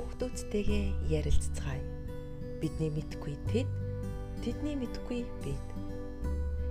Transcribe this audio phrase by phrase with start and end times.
[0.00, 1.84] Хүүхдүүдтэйгээ ярилцгаая.
[2.56, 3.68] Бидний мэдгүй тэд,
[4.40, 5.66] тэдний мэдгүй бид.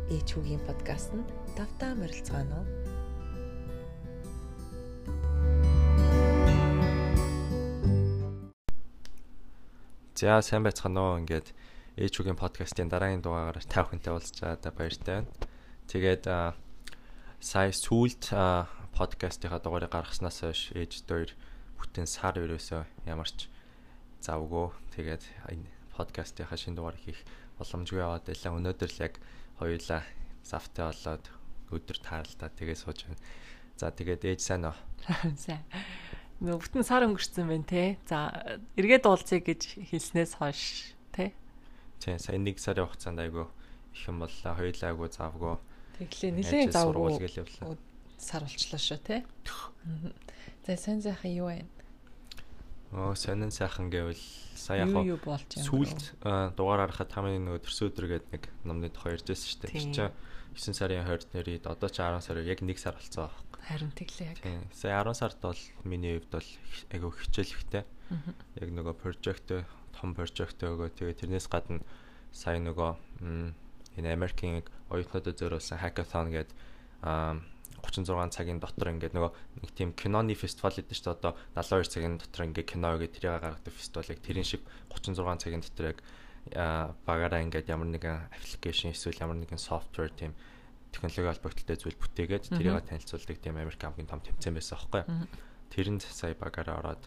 [0.09, 1.13] Ээч хүүгийн подкастт
[1.53, 2.65] давтаа морилцгаано.
[10.17, 11.53] За сайн байцгаана уу ингээд
[12.01, 15.29] ээж үгийн подкастын дараагийн дугаагаар та бүхэнтэй уулзч байгаадаа баяртай байна.
[15.85, 16.25] Тэгээд
[17.45, 18.33] сая сүүлд
[18.97, 21.37] подкастынхаа дугаарыг гаргаснаас хойш ээж дээр
[21.79, 23.47] бүтэн сар өрөөсөө ямарч
[24.21, 24.69] завгүй.
[24.93, 27.23] Тэгээд энэ подкастынхаа шинэ дугаар хийх
[27.57, 28.57] боломжгүй яваад байлаа.
[28.59, 29.15] Өнөөдөр л яг
[29.57, 30.03] хоёулаа
[30.43, 31.25] завтай болоод
[31.71, 33.19] өдөр тааралдаа тэгээ сууж байна.
[33.79, 34.77] За тэгээд ээж сайн уу?
[35.39, 35.63] Сайн.
[36.43, 37.97] Нөө бүтэн сар өнгөрцөн байна те.
[38.07, 38.31] За
[38.75, 41.31] эргээд уулзъя гэж хэлснээс хойш те.
[42.03, 43.47] Тийм сайн нэг сарын хугацаанд айгу
[43.95, 44.55] их юм боллоо.
[44.55, 45.55] Хоёулаа айгу завгүй.
[45.99, 47.79] Тэглээ нэлээд завгүй
[48.19, 49.23] сар болчлоо шүү те.
[50.69, 51.65] За сайн сайхан юу вэ?
[52.93, 54.21] Оо сонин сайхан гэвэл
[54.53, 54.93] сая яг
[55.65, 56.21] сүүлд
[56.53, 59.73] дугаар харахад тамийн нөгөө төрсө өдөр гээд нэг номны тухай ярьжсэн шүү дээ.
[59.73, 60.13] Тэр чинь
[60.53, 63.61] 9 сарын 20-нд нэрээд одоо ч 10 сар яг 1 сар болцсон байхгүй.
[63.65, 64.37] Харин тэглээ яг.
[64.45, 64.61] Тийм.
[64.69, 66.49] Сая 10 сард бол миний хувьд бол
[66.93, 67.83] айгүй хичээлхтэй.
[68.61, 71.81] Яг нөгөө прожект том прожект өгөө тэгээ тэрнээс гадна
[72.29, 72.93] сая нөгөө
[73.97, 74.61] энэ Америкийн
[74.93, 76.53] оюутнуудад зориулсан hackathon гэдэг
[77.81, 79.31] 36 цагийн дотор ингээд нөгөө
[79.63, 83.73] нэг тийм киноны фестивал гэдэг чинь одоо 72 цагийн дотор ингээд кино гэдэг тэрийг гаргадаг
[83.73, 85.99] фестивалыг тэрэн шиг 36 цагийн дотор яг
[87.05, 90.33] багаараа ингээд ямар нэгэн аппликейшн эсвэл ямар нэгэн софтвер тийм
[90.91, 95.03] технологи холбогдлолтой зүйл бүтээгээд тэрийг танилцуулдаг тийм Америк хамгийн том тэмцээн байсан аахгүй.
[95.69, 97.03] Тэрэнд сая багаараа ороод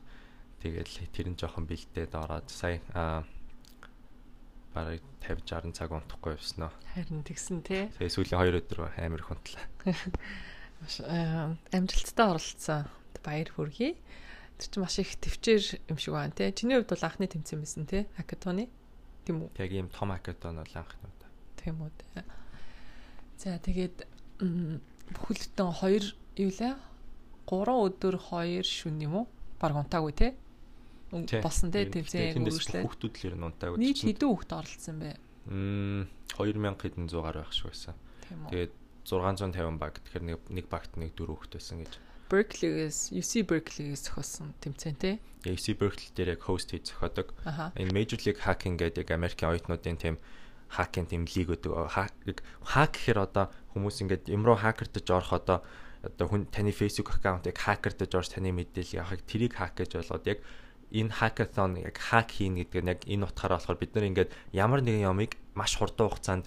[0.62, 2.78] тэгэл тэрэн жоохон бэлдээд ороод сая
[4.72, 6.74] бараг 50 60 цаг унтахгүй явсан нь.
[6.94, 7.90] Харин тэгсэн тий.
[7.98, 9.64] Тэгээ сүүлийн 2 өдөр амар их унтлаа.
[11.06, 12.86] Э, амжилттай оролцсон.
[13.22, 13.94] Баяр хүргэе.
[14.58, 16.50] Тэр чинь маш их төвчээр юм шиг байна те.
[16.50, 18.10] Чиний хувьд бол анхны тэмцээн байсан те.
[18.18, 18.66] Хакатоны.
[19.22, 19.50] Тийм үү?
[19.62, 21.30] Яг ийм том хакатон бол анхны удаа.
[21.54, 21.90] Тийм үү.
[23.38, 24.06] За тэгээд
[25.14, 26.74] бүхэлдэн 2 юу лээ?
[27.46, 29.26] 3 өдөр 2 шүн юм уу?
[29.62, 30.34] Бараг унтаагүй те.
[31.42, 32.82] Болсон те тэмцээн үргэлжлээ.
[32.82, 33.78] Хүүхдүүд л ер нь унтаагүй.
[33.78, 35.14] Нийт хэдэн хүүхд оролцсон бэ?
[35.46, 37.94] Мм 2000 хэдэн 100 гаруй байх шиг байсан.
[38.50, 38.72] Тэгээд
[39.06, 39.98] 650 баг.
[40.02, 41.92] Тэгэхээр нэг нэг багт нэг дөрөв хүүхэд байсан гэж.
[42.32, 45.14] Berkeley-гээс UC Berkeley-гээс зохиосон тэмцээн тий.
[45.44, 47.36] UC Berkeley дээр яг хост хийж зохиодог.
[47.76, 50.16] Энэ Major League Hacking гэдэг Америкийн оюутнуудын тийм
[50.72, 51.76] хакинг тийм лиг өдөг.
[51.92, 55.58] Хак гэхээр одоо хүмүүс ингээд юм руу хакердэж орох одоо
[56.00, 60.38] одоо хүн таны Facebook аккаунтыг хакердэж орж таны мэдээлэл явахыг тэрийг хак гэж болоод яг
[60.92, 64.80] энэ hackathon яг хак хийн гэдэг нь яг энэ утгаараа болохоор бид нар ингээд ямар
[64.80, 66.46] нэгэн ямыг маш хурдан хугацаанд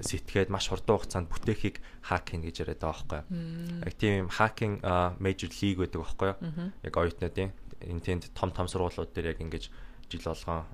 [0.00, 3.84] сэтгээд маш хурдан хугацаанд бүтээхийг хакинг гэж яриад байгаа байхгүй.
[3.84, 4.80] Яг тийм хакинг
[5.20, 6.38] major league гэдэг байхгүй юу?
[6.82, 7.50] Яг оюутнуудын
[7.80, 9.70] энэ тэнд том том сургуулиуд дээр яг ингэж
[10.10, 10.64] жил болгон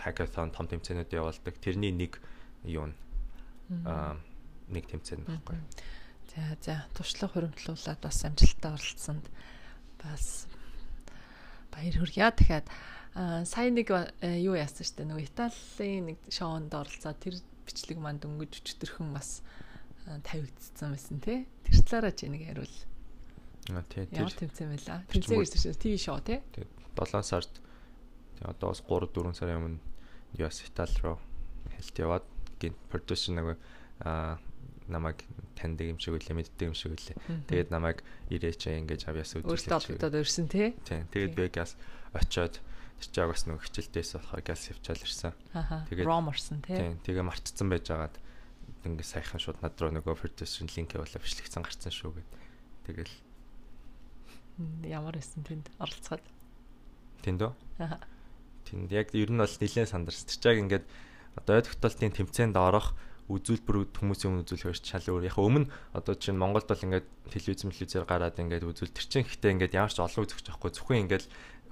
[0.00, 1.54] hackathon том тэмцээнүүд явуулдаг.
[1.60, 2.20] Тэрний нэг
[2.64, 2.92] юу
[4.68, 5.58] нэг тэмцээн байхгүй.
[6.30, 9.26] За за туршлага хуримтлуулаад бас амжилттай оролцсонд
[9.98, 10.46] бас
[11.74, 12.30] баяр хүргье.
[12.30, 12.64] Тэгэхээр
[13.44, 13.88] сая нэг
[14.22, 17.34] юу яасан штэ нөгөө Италийн нэг шоунд оролцоод тэр
[17.70, 19.46] бичлэг маань дөнгөж өчтөрхөн бас
[20.26, 21.46] тавигдсан байсан тий.
[21.62, 22.76] Тэр талаараа чи нэг хариул.
[23.70, 24.10] Аа тий.
[24.10, 25.06] Тэр тэмцээн байла.
[25.06, 26.42] Тэмцээн гэсэн ТV шоу тий.
[26.50, 26.66] Тий.
[26.98, 27.70] 7 сард тий
[28.40, 29.78] одоо бас 3 4 сарын өмнө
[30.40, 31.18] US Итали руу
[31.76, 32.26] хэлт яваад
[32.60, 33.58] гинт продюсер нэг
[34.00, 34.40] аа
[34.88, 35.20] намайг
[35.54, 37.16] таньдаг юм шиг үлээ мэддэг юм шиг үлээ.
[37.46, 38.00] Тэгээд намайг
[38.32, 39.68] ирээч ингэж авьяас үзүүлж.
[39.68, 40.72] Өөртөө олдоод ирсэн тий.
[40.88, 41.04] Тий.
[41.12, 41.76] Тэгээд Vegas
[42.16, 42.58] очиод
[43.00, 45.32] Чиг бас нөгөө хичээлдээс болохоор галс явчаал ирсэн.
[45.88, 46.76] Тэгээд ром орсон тий.
[46.76, 47.00] Тийм.
[47.00, 48.14] Тэгээ мартцсан байжгаад
[48.84, 52.30] ингээ саяхан шууд над руу нөгөө продюсерын линк явуулаа бичлэгцэн гарцсан шүү гэд.
[52.84, 53.14] Тэгэл
[54.84, 56.24] ямар байсан тэнд оролцоход.
[57.24, 57.52] Тэнд үү?
[57.80, 58.04] Аа.
[58.68, 60.28] Тэнд яг ер нь бол нэлээд сандарсан.
[60.28, 60.86] Тэр чиг ингээд
[61.40, 62.92] одоо тогтолтын тэмцээнд орох
[63.30, 65.30] үзүүлбэр хүмүүсийн өмнө үзүүлэх хоёр шал өөр.
[65.30, 69.54] Яг өмнө одоо чинь Монголд бол ингээд телевиз телевизээр гараад ингээд үзүүл тэр чинь гэхдээ
[69.54, 71.24] ингээд ямар ч олон үзэгч байхгүй зөвхөн ингээд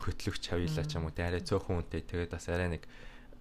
[0.02, 2.84] хөтлөгч хавилаа ч юм уу те арай цөөхөн үнтэй тэгээд бас арай нэг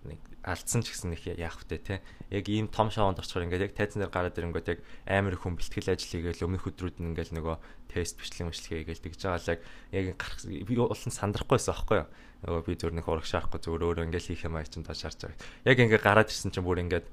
[0.08, 1.96] нэг алдсан ч гэсэн их яах втэ те.
[2.32, 5.60] Яг ийм том шоунд орчхоор ингээд яг тайзан дээр гараад ирэнгүүт яг амар их хүн
[5.60, 7.56] бэлтгэл ажил хийгээл өмнөх өдрүүд нь ингээл нөгөө
[7.92, 9.62] тест бичлэг мэтлэг хийгээл тэгж байгаа л яг
[9.92, 12.08] яг гарах би улан сандрахгүйсэн аахгүй юу?
[12.48, 15.20] Нөгөө би зөв нэг ураг шаарахгүй зөв өөрөө ингээл хийх юм аа чинь тоо шаарч
[15.28, 15.42] байгаа.
[15.68, 17.08] Яг ингээд гараад ирсэн чинь бүр ингээд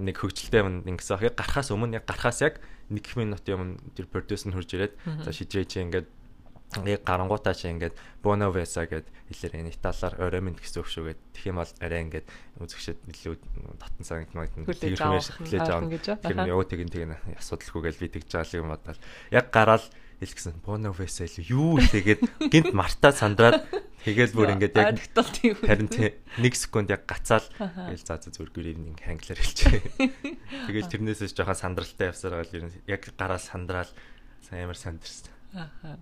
[0.00, 2.58] нэг хөвгчлөлтэй юм ингэсэн яг гарахаас өмнө яг гарахаас яг
[2.88, 6.08] 1 минут юм тэр продюсер нь хурж ирээд за шижээ чи ингээд
[6.82, 11.20] яг гарангуудаа чи ингээд Bono Vesa гэд хэлээр энэ италаар Ороймонд гэсэн үг шүү гэд
[11.30, 12.26] тэгэх юм бол арай ингээд
[12.58, 13.34] үзэгчд илүү
[13.78, 16.18] татан санагдмаг тэгэрхмээр хэлээж байгаа.
[16.18, 19.00] Тэр нь юу тэгин тэгин асуудалгүй гэж би тэгж байгаа юм бодвол
[19.30, 19.86] яг гараал
[20.18, 23.62] хэлчихсэн Bono Vesa илүү юу тэгээд гинт мартаа сандраад
[24.04, 25.00] Тэгэл бүр ингээд яг.
[25.64, 26.12] Харин 1
[26.52, 29.80] секунд яг гацаал гээл за за good evening англиар хэлчихэ.
[30.68, 33.88] Тэгэл тэрнээсээ жоохон сандралтай явсараа л ер нь яг гараа сандраал
[34.52, 35.32] амар сандарсан.
[35.56, 35.96] Аа.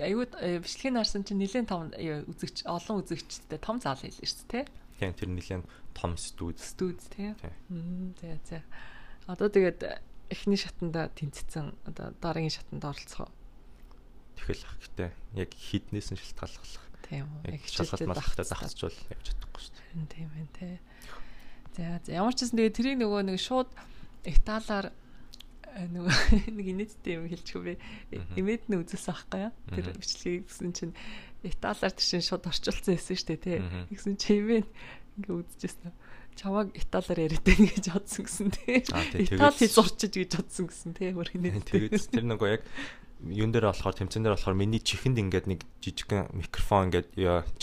[0.00, 4.72] Аюу бичлэгийг харсан чинь нэлээд том үзэгч олон үзэгчтэй том зал хэлсэн шүү дээ тий.
[4.98, 5.64] Тийм тэр нэлээд
[5.94, 6.58] том студ.
[6.58, 7.34] Студ тий.
[7.38, 8.62] За за.
[9.26, 9.80] Одоо тэгээд
[10.30, 13.30] эхний шатанда тэнцсэн одоо дараагийн шатанд оролцох
[14.34, 16.84] Тэгэл ах гэтээ яг хіднээс нь шалтгааллах.
[17.06, 17.54] Тийм үү.
[17.54, 20.10] Яг шалгалт малтай захацчвал явж чадахгүй шүү дээ.
[20.10, 20.68] Тийм байна те.
[21.78, 23.70] За ямар ч гэсэн тэгээ тэрийг нөгөө нэг шууд
[24.26, 25.03] Италиар э,
[25.74, 27.74] нөгөө нэг инээдтэй юм хэлчихв би.
[28.38, 29.52] Имэд нь үзүүлсэн аахгүй юу?
[29.74, 30.94] Тэр бичлэгийг гэсэн чинь
[31.44, 33.60] Италиар тийш шууд орчуулсан шүү дээ те.
[33.90, 34.68] Тэгсэн чи имэд
[35.18, 35.92] ингээ үзчихсэн
[36.34, 38.82] чаваг италиар яриад байна гэж бодсон гэсэн тий.
[38.82, 41.14] Итали хэл зурчиж гэж бодсон гэсэн тий.
[41.14, 41.62] Хөрхинээ.
[41.70, 42.62] Тэгээд тэр нөгөө яг
[43.22, 47.08] юун дээр болохоор тэмцэн дээр болохоор миний чихэнд ингээд нэг жижигхэн микрофон ингээд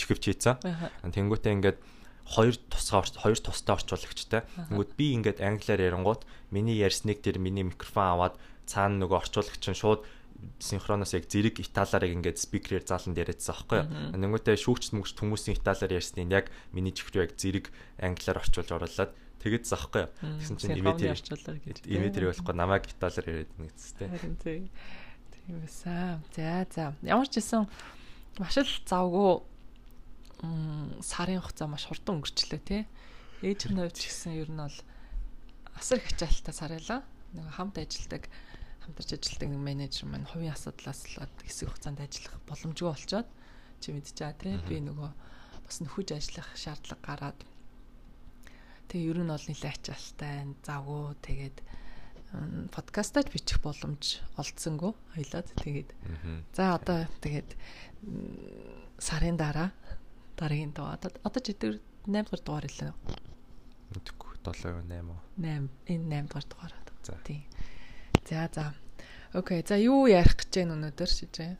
[0.00, 0.56] чихвч хийцэн.
[1.04, 1.78] Тэнгүүтээ ингээд
[2.26, 4.40] хоёр тусгаа хоёр тустай орчуулагчтай.
[4.70, 8.34] Тэнгүүд би ингээд англиар ярингууд миний ярьсныг тэр миний микрофон аваад
[8.66, 10.02] цаана нөгөө орчуулагч нь шууд
[10.58, 13.88] синхроноос яг зэрэг италиарыг ингээд спикерээр зааланд яриадсан аахгүй юу.
[14.18, 17.70] Тэнгүүтээ шүүгч мөгч хүмүүсийн италиар ярьсныг яг миний чихвч яг зэрэг
[18.02, 20.10] англиар орчуулж оруулаад тэгээд заахгүй юу.
[20.42, 21.14] Тэгсэн чинь имэтэр
[21.86, 24.10] имэтэр болохгүй намайг италиар яриад нэгцтэй.
[24.10, 24.66] Харин тийм
[25.46, 26.22] Тийм байсан.
[26.34, 26.94] За за.
[27.02, 27.66] Ямар ч гэсэн
[28.38, 29.42] маш л завгүй
[30.42, 32.82] сарын хугацаа маш хурдан өнгөрчлөө тий.
[33.46, 34.78] Ээж нь хувьд ч гэсэн ер нь бол
[35.78, 37.00] асар их ачаалтаа сарайлаа.
[37.32, 38.26] Нэг хамт ажилдаг
[38.82, 43.28] хамтарч ажилдаг нэг менежер маань хувийн асуудлаас л хэсэг хугацаанд ажиллах боломжгүй болчоод
[43.78, 44.58] чи мэдчихээ тий.
[44.66, 45.10] Би нөгөө
[45.62, 47.38] бас нөхөж ажиллах шаардлага гараад
[48.90, 51.56] тэгээ ер нь бол нэлээд ачаалтай завгүй тэгээд
[52.72, 55.90] подкастад бичих боломж олдсонгүй хоёлаад тэгээд
[56.56, 57.50] за одоо тэгээд
[58.98, 59.72] сарын дараа
[60.36, 62.92] дараагийн дуу одоо одоо ч өдөр 8 дахь дугаар хэлээ.
[63.92, 65.20] Мэдгүй 7 8 уу?
[65.38, 66.72] 8 энэ 8 дахь дугаар.
[67.02, 67.18] За.
[67.24, 67.42] Тийм.
[68.28, 68.74] За за.
[69.34, 69.64] Окей.
[69.66, 71.56] За юу ярих гэж байна өнөөдөр шижээ?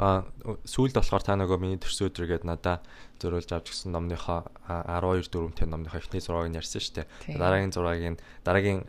[0.00, 0.24] А
[0.64, 2.80] сүүлд болохоор та нөгөө миний төрсөн өдөр гээд надаа
[3.20, 7.36] зөрүүлж авч гисэн номныхоо 12 дөрөвтэй номныхоо эхний зургийг ярьсан шүү дээ.
[7.36, 8.80] Дараагийн зургийг дараагийн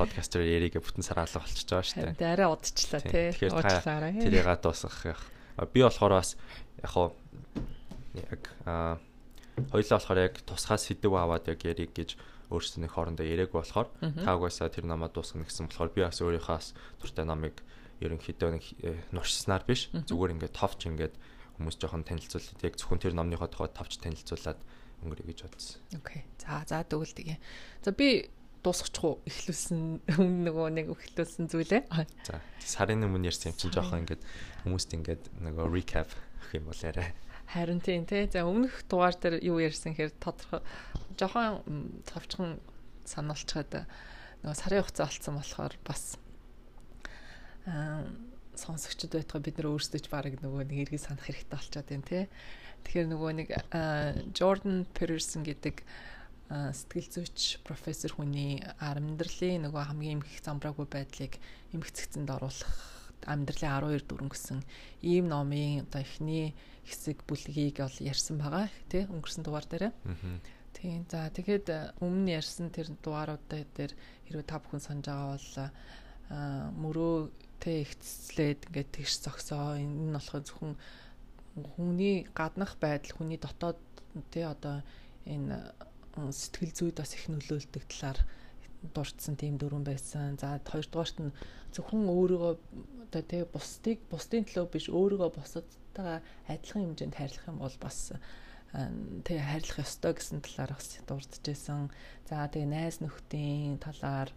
[0.00, 2.16] подкастер яригээ бүтэн сар алга болчихж байгаа шүү дээ.
[2.16, 3.26] Тэгээ арай удчихлаа тий.
[3.36, 3.52] Тэгэхээр
[4.24, 5.20] тэрийг дуусгах яг.
[5.76, 6.40] Би болохоор бас
[6.80, 7.12] яг хуу
[8.14, 8.98] яг а
[9.70, 12.16] хоёлаа болохоор яг тусгай сэдв аваад яг яриг гэж
[12.50, 16.58] өөрсдөө хоорондоо яриаг болохоор та угаасаа тэр намаа дуусгах гэсэн болохоор би бас өөрийнхөө
[16.98, 17.62] дуртай номыг
[18.00, 21.14] ерөнхийдөө нэг э, нуршснаар биш зүгээр ингээд товч ингээд
[21.60, 24.58] хүмүүс жоохон танилцуулаад яг зөвхөн тэр номныхоо тухай товч танилцуулаад
[25.04, 25.78] өнгөрөе гэж бодсон.
[25.94, 26.24] Окей.
[26.40, 27.38] За за тэгвэл тэгээ.
[27.84, 28.32] За би
[28.64, 29.20] дуусгачих уу?
[29.28, 30.08] Эхлүүлсэн
[30.48, 31.82] нөгөө нэг эхлүүлсэн зүйлээ.
[32.24, 34.24] За сарын өмнө ярьсан юм чинь жоохон ингээд
[34.64, 37.12] хүмүүст ингээд нөгөө recap гэх юм бол яриа.
[37.50, 38.30] Харин тийм тий.
[38.30, 40.62] За өмнөх дугаар дээр юу ярьсан хэрэг тодорхой
[41.18, 42.62] жоохон товчхон
[43.02, 43.86] сануулчаад
[44.46, 46.14] нөгөө сарын хугацаа олцсон болохоор бас
[48.54, 52.24] сонсогчд байтугай бид нар өөрсдөө ч баг нөгөө нэг эргэж санах хэрэгтэй болчиход байна тий.
[52.86, 53.48] Тэгэхээр нөгөө нэг
[54.32, 55.82] Jordan Peterson гэдэг
[56.50, 61.38] сэтгэл зүйч профессор хүний амьдралын нөгөө хамгийн их замбраагүй байдлыг
[61.70, 62.74] эмгцэгцэнд оруулах
[63.22, 64.58] амьдралын 12 дүрэн гэсэн
[65.04, 69.92] ийм номын одоо эхний хэсэг бүлгийг бол ярьсан байгаа тий өнгөрсөн дугаар дээр.
[70.72, 71.04] Тийм.
[71.10, 73.92] За тэгэхэд өмнө ярьсан тэр дугааруудаа дээр
[74.26, 77.16] хэрвээ та бүхэн санаж байгаа бол мөрөө
[77.60, 80.74] тэ ихцлээд ингээд тэгш зогсоо энэ нь болохоор зөвхөн
[81.74, 83.76] хүний гаднах байдал хүний дотоод
[84.32, 84.80] тэ одоо
[85.26, 85.58] энэ
[86.16, 88.18] сэтгэл зүйд бас их нөлөөлдөг талаар
[88.94, 90.38] дурдсан тийм дөрвөн байсан.
[90.40, 91.34] За хоёрдугаарт нь
[91.74, 92.54] зөвхөн өөрийгөө
[93.10, 98.14] одоо тэгээ бусдыг бусдын төлөө биш өөрийгөө бусадтайгаа адилхан хэмжээнд хайрлах юм бол бас
[99.26, 101.90] тэгээ хайрлах ёстой гэсэн талаар бас дурдж байсан.
[102.30, 104.30] За тэгээ найз нөхдийн талаар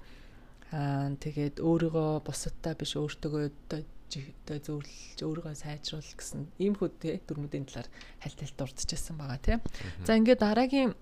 [0.73, 7.69] Аа тэгээд өөрийгөө бусадтай биш өөртөө одоо зөвлөж өөрийгөө сайжруул гэсэн ийм хөө те дөрмөдийн
[7.69, 7.89] талаар
[8.25, 9.61] хальт хальт дурдчихсан байгаа тийм.
[10.01, 10.97] За ингээд дараагийн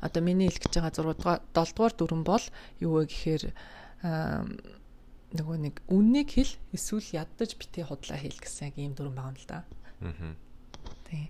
[0.00, 2.44] одоо миний хэлж байгаа 6 дугаар 7 дугаар дүрэн бол
[2.80, 3.44] юу вэ гэхээр
[5.34, 9.46] нөгөө нэг үннийг хэл эсвэл яддаж бити худлаа хэл гэсэн ийм дүрэн байгаа юм л
[9.50, 9.58] да.
[10.00, 10.34] Аа.
[11.10, 11.28] Тийм.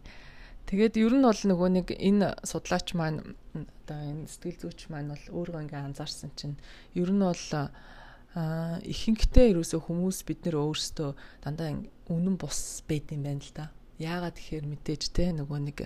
[0.68, 5.24] Тэгээд ер нь бол нөгөө нэг энэ судлаач маань одоо энэ сэтгэл зүйч маань бол
[5.44, 6.56] өөрөө ингээ анзаарсан чинь
[6.96, 11.10] ер нь бол а ихэнхдээ ерөөсөө хүмүүс бид нэр өөрсдөө
[11.44, 13.72] дандаа үнэн бус байд юм байна л да.
[14.00, 15.78] Яагаад тэгэхээр мэдээж те нөгөө нэг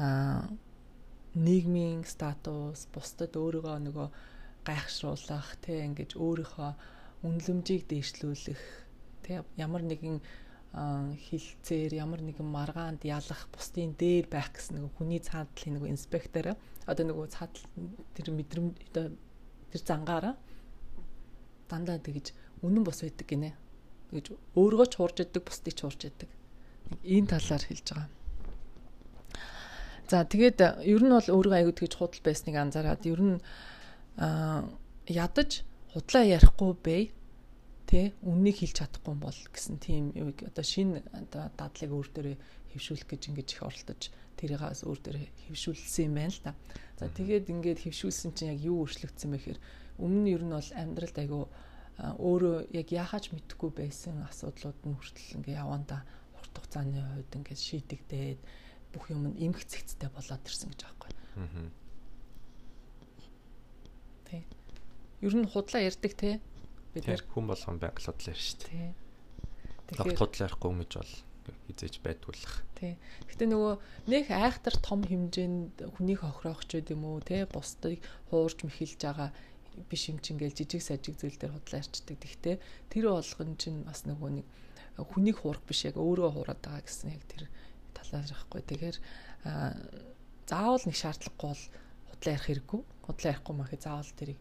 [0.00, 0.48] а
[1.38, 4.08] нийгмийн статус бусдад өөрийгөө нөгөө
[4.66, 6.72] гайхшруулах те ингэж өөрийнхөө
[7.22, 8.62] үнэлэмжийг дээшлүүлэх
[9.24, 10.20] те ямар нэгэн
[10.72, 16.54] хилцээр ямар нэгэн маргаанд ялах бусдын дээр байх гэсэн нэг хүний цаадлын нэг инспектор
[16.86, 17.64] одоо нөгөө цаадл
[18.14, 19.06] тэр мэдрэмж одоо
[19.72, 20.34] тэр зангаараа
[21.68, 22.32] дандаа тэгж
[22.64, 23.52] үнэн бос байдаг гинэ.
[24.12, 26.30] Тэгж өөргөө ч хуурж идэг, бусдыг ч хуурж идэг.
[27.04, 28.08] Энэ талаар хэлж байгаа.
[30.08, 30.58] За тэгээд
[30.88, 33.36] ер нь бол өөрийгөө аягүй тэгж худал байсныг анзаараад ер нь
[35.12, 37.02] ядаж худлаа ярихгүй бай
[37.88, 42.36] тэ үннийг хэлж чадахгүй юм бол гэсэн тийм одоо шинэ одоо дадлыг өөр дээрээ
[42.76, 44.02] хөвшүүлэх гэж ингэж их оролдож
[44.36, 46.52] тэрийгээс өөр дээрээ хөвшүүлсэн юм байна л да.
[47.00, 49.60] За тэгээд ингээд хөвшүүлсэн чинь яг юу өөрчлөгдсөн бэ гэхээр
[50.04, 51.44] өмнө нь ер нь бол амьдралд айгүй
[51.98, 56.06] өөрөө яг яахаач мэдэхгүй байсан асуудлууд нь хүртэл ингээ яванда
[56.38, 58.40] урт хугацааны хувьд ингээд шийдэгдээд
[58.94, 61.12] бүх юм нь эмх цэгцтэй болоод ирсэн гэж байгаа байхгүй.
[61.42, 61.70] Аа.
[64.30, 64.46] Тэ.
[65.24, 66.38] Ер нь худлаа ярддаг те
[66.94, 68.94] бид нэр хүн болгон байг судлаа шүү дээ.
[69.90, 71.14] Тэгэхээр худлаа ярихгүй юм гэж бол
[71.66, 72.54] хизээж байдгуулах.
[72.76, 72.94] Тий.
[73.26, 73.74] Гэтэ нөгөө
[74.12, 77.98] нэг айхтар том хэмжээнд хүнийг хохироох ч гэдэм үү те бусдыг
[78.28, 79.30] хуурж мэхэлж байгаа
[79.88, 82.18] биш юм чинь гээл жижиг сажиг зүйл дээр худлаа ярьцдаг.
[82.20, 82.56] Тэгтээ
[82.92, 84.46] тэр болгон чинь бас нөгөө нэг
[84.98, 87.48] хүнийг хуурах биш яг өөрөө хуураад байгаа гэсэн яг тэр
[87.94, 88.60] талаар ярихгүй.
[88.66, 88.96] Тэгэхээр
[90.50, 91.64] заавал нэг шаардлагагүй бол
[92.12, 92.80] худлаа ярих хэрэггүй.
[93.06, 94.38] Худлаа ярихгүй махи заавал тэрийг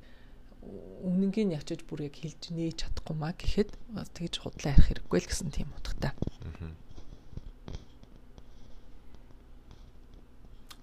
[1.07, 3.71] өмнөнгийн ячиж бүр яг хэлж нээж чадахгүй маа гэхэд
[4.17, 6.12] тэгж худлаа ярих хэрэггүй л гэсэн тийм утгатай.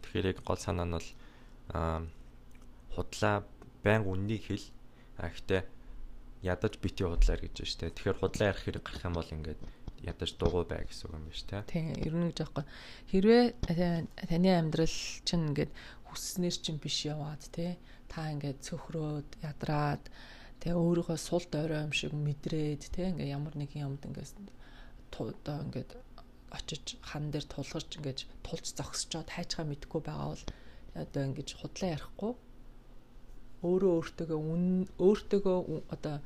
[0.03, 1.09] Тэгэхээр яг гол санаа нь бол
[2.95, 3.45] худлаа
[3.83, 4.67] байн үннийг хэл
[5.19, 5.63] а гэхдээ
[6.47, 7.97] ядаж бити худлаар гэж байна шүү дээ.
[7.99, 9.61] Тэгэхээр худлаа ярих хэрэг гарах юм бол ингээд
[10.05, 11.63] ядаж дугуй бай гэсэн үг юм байна шүү дээ.
[11.73, 12.65] Тийм, ер нь гэж аахгүй.
[13.11, 13.45] Хэрвээ
[14.29, 15.73] таны амьдрал чинь ингээд
[16.09, 17.75] хүсснээр чинь биш яваад тий
[18.13, 20.05] та ингээд цөхрөөд ядраад
[20.61, 24.33] тэгээ өөрийгөө сул дойроо юм шиг мэдрээд тэгээ ингээ ямар нэгэн юмд ингээс
[25.15, 25.91] одоо ингээд
[26.57, 30.45] очиж хан дээр тулгарч ингээд тулж зогсчоод хайчгаа мэдгүй байгаа бол
[31.03, 32.33] одоо ингэж худлаа ярихгүй
[33.65, 34.65] өөрөө өөртөөгөө үн
[35.07, 35.59] өөртөөгөө
[35.95, 36.17] одоо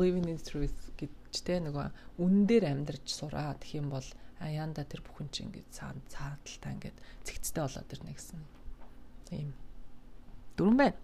[0.00, 1.86] living in truth гэж тэ нөгөө
[2.22, 4.08] үнэн дээр амьдарч сураа гэх юм бол
[4.40, 8.40] аяанда тэр бүхэн чинь ингээд цаад цаадaltaа ингээд цэгцтэй болоод ирнэ гэсэн.
[9.28, 9.48] Тийм
[10.60, 10.98] дөрвөн байна.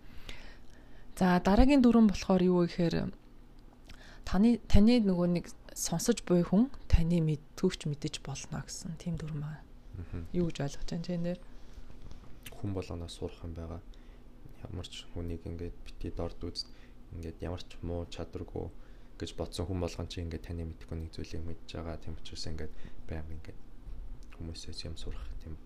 [1.17, 3.09] За дараагийн дөрвөн болохоор юу гэхээр
[4.29, 9.65] таны таны нөгөө нэг сонсож буй хүн таны мэдтгүүч мэдэж болно гэсэн тийм дөрвөн байна.
[10.37, 11.41] Юу гэж ойлгож байна ч нэр
[12.53, 13.81] хүн болгоноос сурах юм байгаа.
[14.69, 16.69] Ямар ч хүнийг ингээд бити дорд үз
[17.17, 18.69] ингээд ямар ч муу чадваргүй
[19.17, 21.97] гэж бодсон хүн болгон чи ингээд таны мэдхгүй нэг зүйлийг мэдж байгаа.
[21.97, 22.73] Тийм учраас ингээд
[23.09, 23.61] байнга ингээд
[24.37, 25.57] хүмүүсээс юм сурах тийм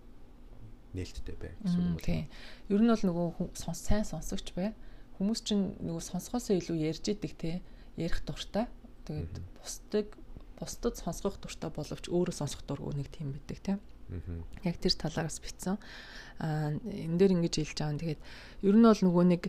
[0.94, 2.26] нээлттэй бай гэсэн үг тийм.
[2.68, 4.74] Ер нь бол нөгөө сонс сайн сонсогч бай.
[5.18, 7.52] Хүмүүс чинь нөгөө сонсгоосоо илүү ярьж идэг те
[7.96, 8.66] ярих дуртай.
[9.04, 10.08] Тэгээд бусдыг
[10.58, 13.72] бусдад сонсгох дуртай боловч өөрөө сонсох дурггүй нэг тийм байдаг те.
[14.64, 15.78] Яг тэр талаараас битсэн.
[16.42, 18.00] Аа энэ дээр ингэж хэлж байгаа юм.
[18.02, 18.20] Тэгээд
[18.66, 19.42] ер нь бол нөгөө нэг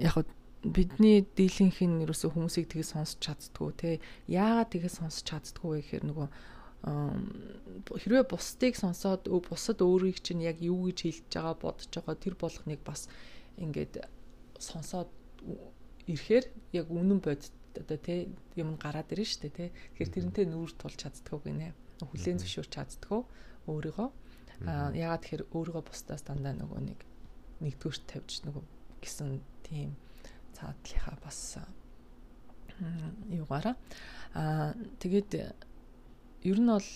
[0.00, 0.16] яг
[0.62, 3.90] бидний дийлэнх нь ерөөсөө хүмүүсийг тэгээ сонсч чаддгүй те
[4.26, 6.28] яагаад тэгээ сонсч чаддгүй вэ гэхээр нөгөө
[6.84, 12.80] хэрвээ бусдыг сонсоод бусад өөрийг чинь яг юу гэж хэлж байгаа бодож байгаа тэр болгоныг
[12.86, 13.10] бас
[13.58, 14.06] ингээд
[14.62, 15.10] сонсоод
[16.06, 20.70] ирэхээр яг үнэн бодит одоо тий юм гараад ирнэ шүү дээ тий тэгэхээр тэрнтэй нүүр
[20.78, 21.74] тулж чаддгүй гинэ.
[22.02, 23.20] Хүлэн зөвшөөрч чаддгүй
[23.66, 24.08] өөрийгөө.
[24.66, 27.00] Аа ягаад тэгэхээр өөрийгөө бусдаас дандаа нөгөө нэг
[27.62, 28.64] нэгдүгüрт тавьж нөгөө
[29.02, 29.94] гэсэн тийм
[30.54, 31.58] цаадлынхаа бас
[33.30, 33.74] юугаараа.
[34.34, 35.30] Аа тэгээд
[36.44, 36.90] ер нь бол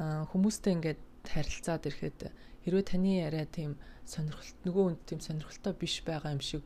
[0.00, 2.20] хүмүүстэй ингээд харилцаад ирэхэд
[2.64, 6.64] хэрвээ таны яриа тийм сонирхолт нөгөө хүнд тийм сонирхолтой биш байгаа юм шиг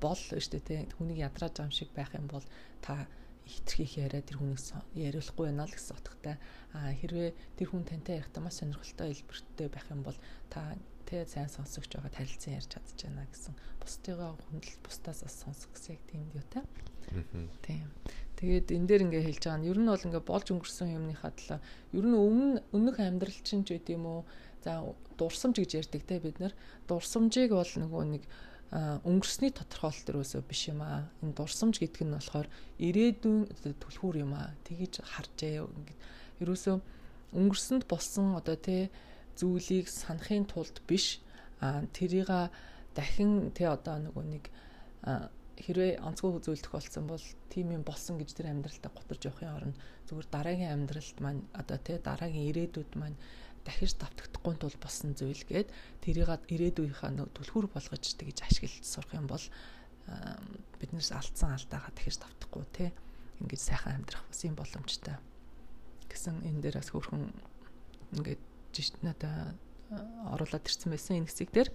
[0.00, 2.44] бол дээ тийм хүнийг ядрааж байгаа юм шиг байх юм бол
[2.80, 3.08] та
[3.48, 4.60] хитрхийх яриа тэр хүнийг
[4.94, 6.36] яриулахгүй байна л гэсэн утгатай.
[6.76, 10.18] А хэрвээ тэр хүн тантай ярихдаа маш сонирхолтой хэлбэртэй байх юм бол
[10.52, 10.76] та
[11.08, 16.02] тэ сайн сонсогч байгаа танилцсан ярьж чадчихна гэсэн бусдыгаа хүндэл бусдаас бас сонсох гэсэн яг
[16.04, 16.60] тийм юу та
[17.64, 17.88] тийм
[18.38, 21.60] Тэгээд энэ дээр ингээ хэлж байгаа нь ер нь бол ингээ болж өнгөрсөн юмныхаа талаа
[21.90, 24.22] ер нь өмнө өмнөх амьдрал чинь ч гэдэм үү?
[24.62, 24.86] За
[25.18, 26.54] дурсамж гэж ярьдаг те бид нар.
[26.86, 28.22] Дурсамжийг бол нөгөө нэг
[28.70, 31.10] өнгөрсний тодорхойлолт төрөөсөө биш юм аа.
[31.18, 33.38] Энэ дурсамж гэдэг нь болохоор ирээдүйн
[33.82, 34.54] түлхүүр юм аа.
[34.68, 35.98] Тэгэж харжээ ингээд.
[36.44, 36.76] Ерөөсөө
[37.34, 38.92] өнгөрсөнд болсон одоо тий
[39.34, 41.18] зүйлийг санахын тулд биш.
[41.64, 42.30] А тэрийг
[42.94, 44.44] дахин тий одоо нөгөө нэг
[45.58, 50.28] хэрвээ онцгой зүйл тохиолдсон бол тийм юм болсон гэж тэр амьдралтаа готарж явахын оронд зүгээр
[50.30, 53.18] дараагийн амьдралд маань одоо тий дараагийн ирээдүйд маань
[53.66, 55.68] дахиж давтагдахгүй тул болсон зүйл гээд
[56.00, 59.44] тэрийг ирээдүйнхаа түлхүүр болгож тэгж ашиглаж сурах юм бол
[60.80, 62.88] биднээс алдсан алдаагаа дахиж давтахгүй тий
[63.42, 65.16] ингэж сайхан амьдрах бас юм боломжтой.
[66.08, 67.28] гэсэн энэ дээр бас хөрхөн
[68.16, 69.52] ингээд жишээ надаа
[70.32, 71.70] оруулаад ирсэн байсан энэ хэсэг дээр.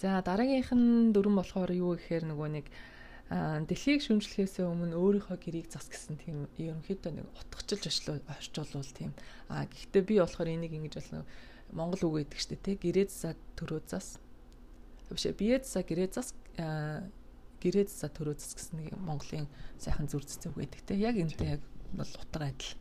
[0.00, 2.66] За дараагийнх нь дөрөн болохоор юу гэхээр нөгөө нэг
[3.30, 9.12] дэлхийг шүмжлэхээс өмнө өөрийнхөө гэрийг зас гэсэн тийм ерөнхийдөө нэг утгачлж орчуулвал тийм.
[9.52, 11.28] А гэхдээ би болохоор энийг ингэж бол
[11.76, 14.16] Монгол үг гэдэг штэ тий гэрээ засаа төрөө зас.
[15.12, 16.32] Биш бие засаа гэрээ зас
[17.60, 21.62] гэрээ засаа төрөө зас гэсэн нэг Монголын сайхан зүр цэцэг байдаг тий яг энэтэй яг
[21.92, 22.72] бол утга адил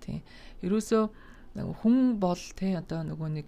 [0.00, 0.24] тий
[0.64, 1.04] ерөөсөө
[1.84, 3.46] хүн бол тий одоо нөгөө нэг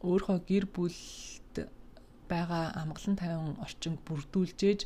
[0.00, 1.43] өөрийнхөө гэр бүлд
[2.34, 4.80] байгаа амгалан тайван орчинг бүрдүүлжээж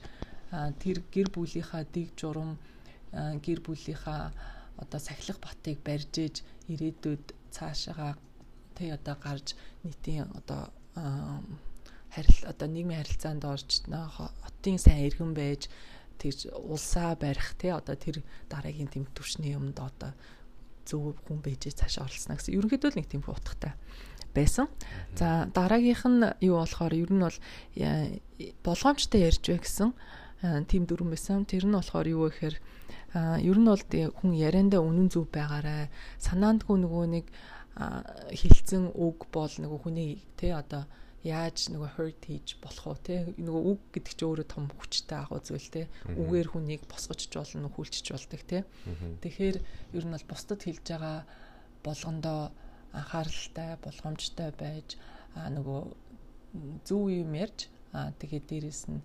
[0.82, 2.50] тэр гэр бүлийнхаа дэг журам
[3.44, 4.32] гэр бүлийнхаа
[4.82, 6.34] одоо сахилах батыг барьжээж
[6.72, 7.24] ирээдүйд
[7.54, 8.16] цаашаага
[8.76, 10.62] тий одоо гарч нийтийн одоо
[12.14, 13.70] харил одоо нийгмийн харилцаанд орж
[14.16, 15.68] хотын сайн иргэн байж
[16.20, 20.12] тэр улсаа барих тий одоо тэр дараагийн тэм төвшний юмд одоо
[20.88, 22.56] зөв хүн бэжээ цаашаа оролцсон гэсэн.
[22.56, 23.76] Ерөнхийдөө л нэг тийм утгатай
[24.34, 24.66] байсан.
[25.16, 27.38] За дараагийнх нь юу болохоор ер нь бол
[27.76, 28.20] э,
[28.64, 29.90] болгоомжтой ярьж бай гэсэн
[30.70, 31.44] тийм дүрэн байсан.
[31.44, 32.56] Тэр нь болохоор юу гэхээр
[33.42, 35.90] ер нь бол хүн яриандаа үнэн зөв байгаарай.
[36.18, 37.26] Санаандгүй нөгөө нэг
[38.34, 40.84] хилцэн үг бол нөгөө хүний тий одоо
[41.26, 45.42] яаж нөгөө hurt хийж болох уу те нөгөө үг гэдэг чинь өөрөө том хүчтэй агуу
[45.42, 48.58] зүйл те үгээр хүнийг босгож болно хүлчж болдог те
[49.22, 49.56] тэгэхээр
[49.98, 51.26] ер нь бол бусдад хэлж байгаа
[51.82, 52.40] болгондоо
[52.92, 54.96] анхааралтай болгоомжтой байж
[55.36, 55.80] нөгөө
[56.88, 59.00] зөв юм ярьж тэгээд дээрэс нь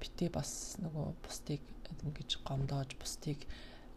[0.00, 1.62] бити бас нөгөө бусдыг
[2.04, 3.44] ингэж гомдоож бусдыг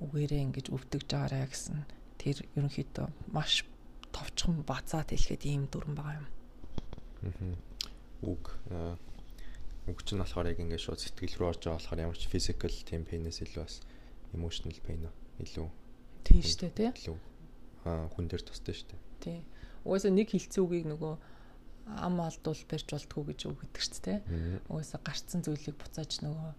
[0.03, 1.87] үгээрээ ингэж өвдөгж байгаарэ гэсэн
[2.19, 3.63] тэр ерөнхийдөө маш
[4.11, 6.27] товчхон бацаад хэлэхэд ийм дүрэн байгаа юм.
[8.23, 8.55] Үг
[9.87, 13.03] үг чинь болохоор яг ингээд шууд сэтгэл рүү орж байгаа болохоор ямар ч physical тийм
[13.07, 13.83] pain-ээс илүү бас
[14.35, 15.07] emotional pain
[15.43, 15.67] илүү
[16.23, 16.91] тийм шүү дээ тий.
[17.07, 17.32] Илүү аа
[17.83, 19.01] хүн дээр тустай шүү дээ.
[19.19, 19.39] Тий.
[19.83, 21.13] Угаасаа нэг хилцэн үгийг нөгөө
[21.99, 24.19] ам алдуул барьж болтгүй гэж үг гэдэг шүү дээ.
[24.71, 26.51] Угаасаа гарцсан зүйлийг буцааж нөгөө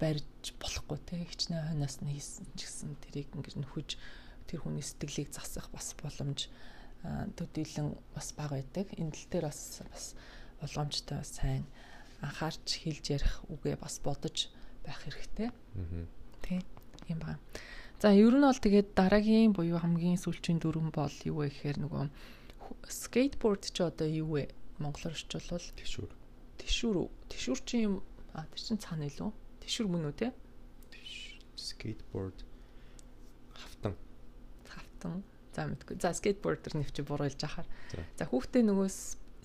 [0.00, 1.20] барьж болохгүй тий.
[1.28, 4.00] Хичнээн хойноос нь хийсэн ч гэсэн тэрийг ингэж нөхөж
[4.48, 6.48] тэр хүний сэтгэлийг засах бас боломж
[7.36, 8.88] төдийлөн бас бага байдаг.
[8.96, 10.06] Энэ тал дээр бас бас
[10.64, 11.68] боломжтой сайн
[12.24, 14.48] анхаарч хэлж ярих үгээ бас бодож
[14.84, 15.52] байх хэрэгтэй.
[15.52, 16.08] Аа.
[16.40, 16.60] Тий.
[17.08, 17.40] Ийм байна.
[18.00, 22.08] За ер нь бол тэгээд дараагийн буюу хамгийн сүүлчийн дүрэн бол юу вэ гэхээр нөгөө
[22.88, 24.48] скейтборд ч одоо юу вэ?
[24.80, 26.08] Монголоор орчуулвал тишүр.
[26.56, 27.08] Тишүр үү?
[27.28, 28.00] Тишүр чи юм
[28.32, 29.28] а тэр чин цаана илүү.
[29.60, 30.32] Тишүр мөн үү те?
[31.60, 32.40] Скейтборд
[33.52, 33.92] хавтан.
[34.64, 35.20] Хавтан.
[35.52, 36.00] За мэдгүй.
[36.00, 37.68] За скейтбордер нэвч буруулж ахаар.
[38.16, 38.88] За хүүхдээ нөгөө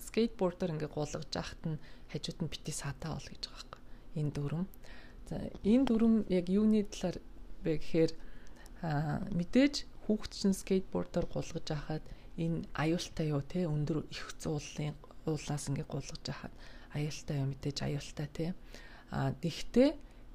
[0.00, 1.76] скейтбордер ингээ гулгаж яхад нь
[2.08, 3.82] хажууд нь бити саатаа бол гэж байгаа байхгүй.
[4.16, 4.64] Энэ дүрм.
[5.28, 7.20] За энэ дүрм яг юуны талаар
[7.60, 8.25] бэ гэхээр Аа
[9.38, 9.74] мэдээж
[10.06, 12.04] хүүхд чинь скейтбордоор гулгаж байхад
[12.38, 14.94] энэ аюултай юу те өндөр их зуулын
[15.26, 16.54] уулаас ингээ гулгаж байхад
[16.94, 18.46] аюултай юу мэдээж аюултай те.
[19.10, 19.88] А тэгтээ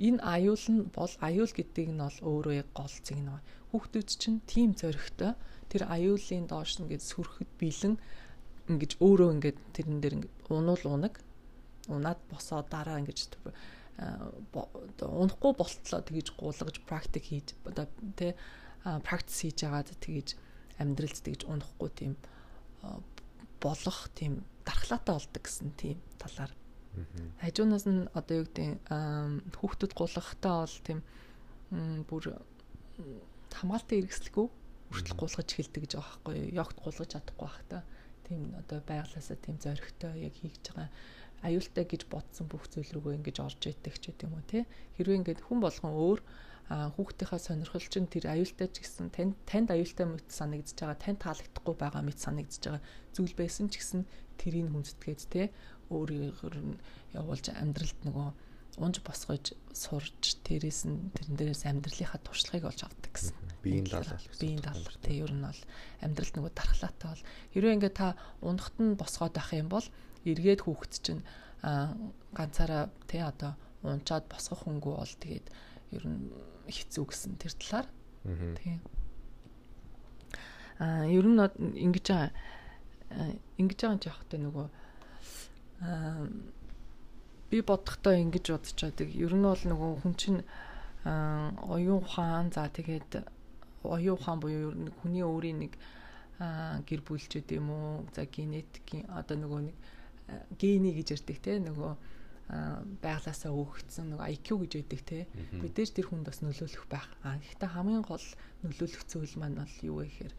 [0.07, 3.39] энэ аюул нь бол аюул гэдэг нь бол өөрөө гол зэгнэ
[3.71, 5.31] хүүхдүүд чинь тийм зөрөгтэй
[5.71, 7.95] тэр аюулын доош ингээд сүрхэд бэлэн
[8.67, 11.15] ингэж өөрөө ингээд тэрэн дээр ингээд унуул унаг
[11.87, 13.19] унаад босоо дараа ингэж
[14.01, 17.85] унахгүй болтлоо тэгэж гуулгаж практик хийж одоо
[18.17, 18.33] тэ
[19.05, 20.35] практис хийж агаад тэгэж
[20.81, 22.13] амьдралд тэгэж унахгүй тийм
[23.61, 26.51] болох тийм дархлаатай болдог гэсэн тийм талаар
[27.41, 28.89] хажуунаас нь одоо юу гэдэг
[29.53, 30.99] хүүхдүүд гулгахтаа бол тийм
[32.09, 32.23] бүр
[33.53, 34.47] хамгаалалтын хэрэгслэхгүй
[34.91, 36.55] хүртэл гулгаж эхэлдэг гэж байгаа байхгүй юу.
[36.59, 37.79] Ягт гулгаж чадахгүй байх та.
[38.27, 40.91] Тийм одоо байглаасаа тийм зоригтой яг хийж байгаа
[41.41, 44.59] аюултай гэж бодсон бүх зүйл рүүгээ ингэж орж идэг ч гэдэм үү те
[44.97, 46.19] хэрвээ ингээд хүн болгон өөр
[46.71, 51.75] хүүхдийнхаа сонирхол чинь тэр аюултай ч гэсэн танд танд аюултай мэт санагдаж байгаа танд таалагдахгүй
[51.75, 54.01] байгаа мэт санагдаж байгаа зүйл байсан ч гэсэн
[54.39, 55.43] тэрийг хүндэтгээд те
[55.91, 56.79] өөрөөр нь
[57.11, 58.29] явуулж амьдралд нөгөө
[58.79, 63.35] унж босгож сурж тэрээс нь тэрэн дээрээс амьдралынхаа туршлагыг олж авдаг гэсэн.
[63.59, 64.23] Биеийн даалгал.
[64.39, 65.61] Биеийн даалгал тий ер нь бол
[65.99, 69.83] амьдралд нөгөө дархлаатай бол хэрвээ ингээд та унахт нь босгоод байх юм бол
[70.25, 71.21] эргээд хүүхэд чинь
[71.61, 73.53] ганцаараа тий одоо
[73.83, 75.47] унчаад босгох хөнгөө бол тэгээд
[75.97, 76.29] ер нь
[76.69, 77.87] хэцүү гэсэн тэр талаар.
[78.57, 78.79] Тий.
[80.79, 81.41] А ер нь
[81.85, 82.29] ингэж байгаа
[83.57, 84.67] ингэж байгаа жоохтой нөгөө
[87.51, 90.41] би бодохдоо ингэж бодож байдаг ер нь бол нөгөө хүн чинь
[90.95, 93.25] оюун ухаан за тэгээд
[93.83, 95.73] оюун ухаан буюу ер нь хүний өөрийн нэг
[96.87, 99.77] гэр бүлчүүд юм уу за генетикийн одоо нөгөө нэг
[100.57, 101.93] гений гэж ярьдаг те нөгөө
[102.99, 105.19] байглаасаа өгөгдсөн нэг IQ гэж байдаг те.
[105.55, 107.07] Мэдээж тэр хүнд бас нөлөөлөх байх.
[107.23, 108.25] А гэхдээ хамгийн гол
[108.67, 110.33] нөлөөлөх зүйл маань бол юу вэ гэхээр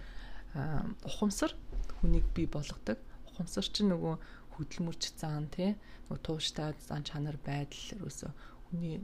[1.08, 1.56] ухамсар
[2.04, 3.00] хүнийг бий болгодог.
[3.32, 4.14] Ухамсар чинь нөгөө
[4.60, 5.72] хөдөлмөрч зан тий
[6.12, 8.28] нөгөө тууштай зан чанар байдал ерөөсө
[8.68, 9.00] хүний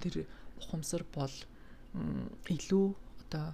[0.00, 0.24] тэр
[0.56, 1.34] ухамсар бол
[2.48, 2.86] илүү
[3.28, 3.52] одоо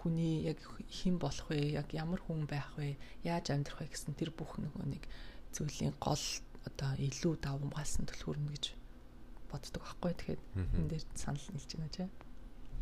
[0.00, 4.32] хүний яг хэн болох вэ яг ямар хүн байх вэ яаж амьдрах вэ гэсэн тэр
[4.32, 5.04] бүх нөгөө нэг
[5.54, 6.24] зүйлийн гол
[6.68, 8.64] одоо илүү давмгаасан төлхөрнө гэж
[9.50, 10.12] боддог байхгүй.
[10.14, 10.40] Тэгэхээр
[10.78, 11.96] энэ дээр санал нийлж байна ч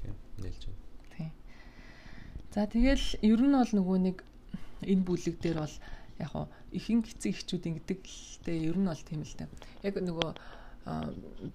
[0.00, 0.80] тийм нийлж байна.
[1.14, 1.30] Тийм
[2.52, 4.16] за тэгэл ер нь бол нөгөө нэг
[4.84, 5.76] энэ бүлэг дээр бол
[6.20, 9.48] яг хоо ихэнх эцэг эхчүүд ингэдэг л дээ ер нь бол тийм л дээ.
[9.88, 10.30] Яг нөгөө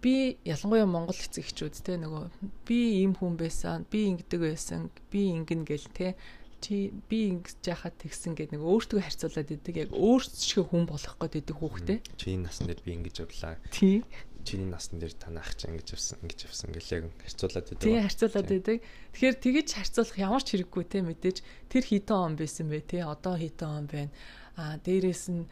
[0.01, 2.23] би ялангуяа монгол эцэг эхчүүд те нөгөө
[2.65, 6.15] би ийм хүн байсан би ингэдэг байсан би ингэн гэл те
[6.61, 9.75] чи би ингэж яхад тэгсэн гэдэг нэг өөртөө харьцуулаад идэг.
[9.87, 13.55] Яг өөрсдөө хүн болох гээд идэг хүүхдээ чи энэ насн дээр би ингэж явлаа.
[13.69, 14.01] Тий.
[14.47, 18.49] Чиний насн дээр танах чи ингэж явсан ингэж явсан гэл яг харьцуулаад идэг тий харьцуулаад
[18.57, 18.77] идэг.
[19.13, 21.37] Тэгэхээр тэгэж харьцуулах ямар ч хэрэггүй те мэдээж.
[21.69, 23.05] Тэр хитэн он байсан бэ те?
[23.05, 24.11] Одоо хитэн он байна.
[24.57, 25.45] А дээрэс нь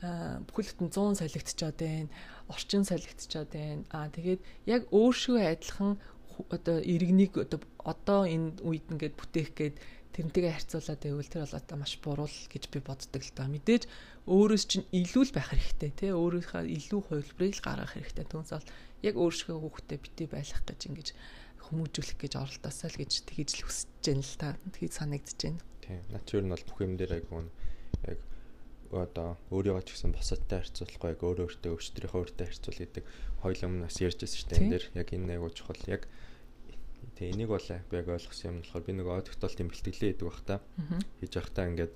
[0.00, 2.08] бүхэл бүтэн 100 солигдчиход байна.
[2.48, 3.82] Орчин солигдчиход байна.
[3.90, 4.40] А тэгээд
[4.70, 5.98] яг өөршөө адилхан
[6.50, 9.76] одоо иргэнийг одоо одоо энэ үед ингээд бүтээх гээд
[10.16, 13.46] тэрнтэйгээ харьцуулаад байвал тэр бол одоо маш буруу гэж би боддог л доо.
[13.52, 13.84] Мэдээж
[14.24, 18.24] өөрөөс чинь илүү л байх хэрэгтэй тий өөрийнхөө илүү хувилбарыг л гаргах хэрэгтэй.
[18.24, 18.68] Түүнээс бол
[19.04, 21.08] яг өөрсгөө хүүхдэд битий байх гэж ингэж
[21.68, 24.48] хүмүүжүүлэх гэж оролдоосаа л гэж тэгэж л хүсэж байна л та.
[24.72, 25.60] Тэгэж санагдаж байна.
[25.84, 26.00] Тийм.
[26.08, 27.44] Наач юу нь бол бүх юм дээр гоо
[28.08, 28.18] яг
[28.94, 33.04] одоо өөрийгөө ч гэсэн босоттой харьцуулахгүй яг өөрөө өөртөө өвчтөрийнхөө өөртөө харьцуул гэдэг
[33.42, 34.60] хоёул өмнөөс ярьжсэн шүү дээ.
[34.62, 36.02] Энэ дээр яг энэ айгуу чухал яг
[37.16, 40.60] Тэгээ энийг бол яг ойлгосон юм болохоор би нэг одогтолтын бэлтгэлээ хийдэг бах та.
[41.20, 41.92] Хийж явахдаа ингээд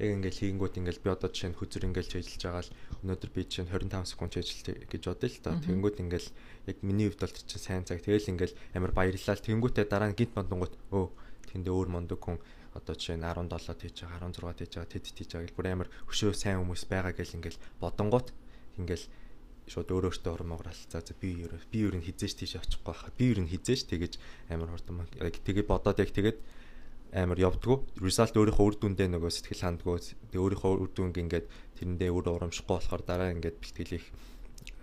[0.00, 2.74] яг ингээд хийнгүүт ингээд би одоо жишээ нь хүзэр ингээд чэйжилж байгаа л
[3.04, 5.60] өнөөдөр би жишээ нь 25 секунд чэйжилт гэж бодъё л та.
[5.60, 6.26] Тэнгүүт ингээд
[6.66, 8.00] яг миний хувьд бол чинь сайн цаг.
[8.00, 9.44] Тэгэл ингээд амар баярлал.
[9.44, 11.06] Тэнгүүтээ дараа нь гинт мондонгууд өө
[11.52, 12.40] тэндээ өөр мондог хүн
[12.74, 15.88] одоо жишээ нь 17 хийж байгаа 16 хийж байгаа тэд хийж байгаа гэл бүр амар
[16.10, 18.28] өшөө сайн хүмүүс байгаа гэл ингээд бодонгууд
[18.82, 19.04] ингээд
[19.68, 23.12] шууд өөрөө өөртөө ормоогоор алцаа за би юу би юу н хизээш тийш очихгүй байхаа
[23.16, 24.12] би юу н хизээш тэгэж
[24.52, 26.38] амар хурдан яг тэгээ бодоод яг тэгээд
[27.14, 28.02] амар явдггүй.
[28.02, 30.18] Result өөрийнхөө үр дүндээ нөгөө сэтгэл хандггүй.
[30.34, 31.46] Тэгээ өөрийнхөө үр дүнг ингээд
[31.78, 34.04] тэрэндээ өөрөө урамшихгүй болохоор дараа ингээд бэлтгэлийг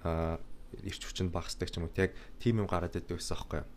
[0.08, 0.39] а
[0.88, 2.00] ирч хүчинд багасдаг ч юм уу.
[2.00, 3.67] Яг тийм юм гараад идэв гэсэн аахгүй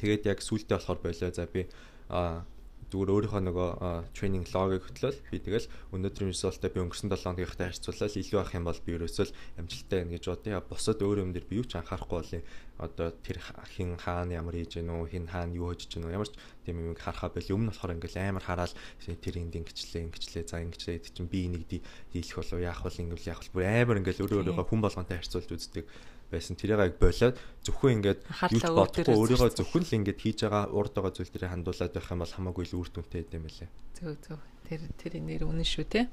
[0.00, 1.30] тэгээд яг сүултээ болохоор болоо.
[1.36, 1.68] За би
[2.08, 2.48] а
[2.92, 3.68] зүгээр өөрийнхөө нөгөө
[4.12, 8.64] тренинг логыг хөтлөөл би тэгэл өнөөдрийн resultаа би өнгөрсөн 7 хоногийнхтай харьцуулаад илүү авах юм
[8.68, 9.26] бол би ерөөсөө
[9.56, 10.60] амжилттай байна гэж бодъё.
[10.68, 12.44] Босод өөр юм дээр би юу ч анхаарахгүй болъё.
[12.76, 13.40] Одоо тэр
[13.72, 16.36] хин хаана ямар хийж гэнэ үү, хин хаана юу хийж гэнэ үү, ямар ч
[16.68, 17.48] тийм юм харахаа байл.
[17.48, 21.64] Өмнө болохоор ингээл амар хараал тэр энд ингэчлээ, ингэчлээ, за ингэчлээ гэдэг чинь би энийг
[21.70, 23.54] дийлэх болов яах вэ, ингэвэл яах вэ.
[23.54, 25.84] Бүр амар ингээл өөрөө өөрийгөө хүн болгонтэй харьцуулж үздэг
[26.32, 26.56] байсан.
[26.56, 28.20] Тэрийг болоод зөвхөн ингээд
[28.56, 32.20] юу бодохгүй өөрийгөө зөвхөн л ингээд хийж байгаа урд байгаа зүйл дээр хандуулаад байх юм
[32.24, 33.70] бол хамаагүй л үр дүнтэй юм байлээ.
[34.00, 34.40] Зөв зөв.
[34.64, 36.08] Тэр тэр нэр үнэн шүү те.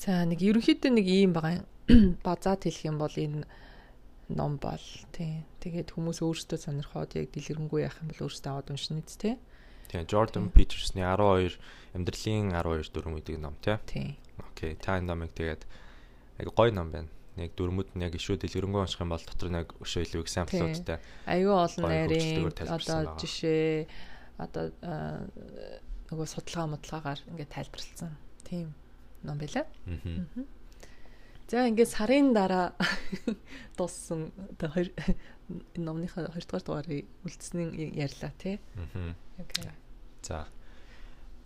[0.00, 1.62] За нэг ерөнхийдөө нэг ийм байгаа
[2.26, 3.44] базаад хэлэх юм бол энэ
[4.32, 5.44] ном бол тий.
[5.60, 9.36] Тэгээд хүмүүс өөрсдөө сонирхоод яг дэлгэрэнгүй яах юм бол өөрсдөө аваад уншина үст тий.
[9.88, 11.56] Тийм Jordan Peterson-ы 12
[11.96, 13.76] амьдралын 12 дүрм гэдэг ном тий.
[13.88, 14.16] Тийм.
[14.38, 14.76] Окей.
[14.76, 15.64] Та энэ номыг тэгээд
[16.44, 17.08] яг гоё ном байна
[17.44, 20.98] яг дөрмөд нь яг ишүү дэлгэрэнгүй унших юм бол дотор нэг өшөө илүү экзамплуудтай.
[21.26, 23.86] Аюу олон нарийн одоо жишээ
[24.38, 24.64] одоо
[26.10, 28.12] нөгөө судалгаа модлагаар ингээд тайлбарлсан.
[28.44, 28.74] Тийм
[29.22, 29.66] ном байлаа.
[31.48, 32.76] За ингээд сарын дараа
[33.78, 34.88] дууссан одоо хоёр
[35.76, 38.60] номныхаа 2 дугаар дугаарыг үлдсэний ярьлаа тий.
[39.40, 39.72] Окей.
[40.22, 40.46] За.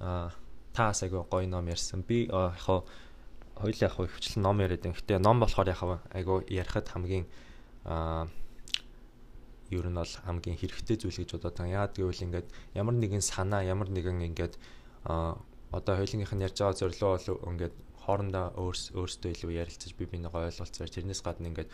[0.01, 0.31] Аа
[0.73, 2.03] таас айгу гоё ном ярьсан.
[2.03, 2.85] Би яг
[3.57, 4.97] хоёул яг хөвчлэн ном яриад байна.
[4.97, 5.81] Гэтэ ном болохоор яг
[6.13, 7.27] айгу ярихад хамгийн
[7.85, 8.29] аа
[9.71, 11.89] ер нь бол хамгийн хэрэгтэй зүйл гэж бодоод байгаа.
[11.89, 14.55] Яагаад гэвэл ингээд ямар нэгэн санаа, ямар нэгэн ингээд
[15.09, 15.41] аа
[15.73, 20.35] одоо хоёулынх нь ярьж байгаа зорилго бол ингээд хоорондоо өөрс өөрсдөө илүү ярилцаж би бинийг
[20.35, 21.71] ойлголцоор тэрнээс гадна ингээд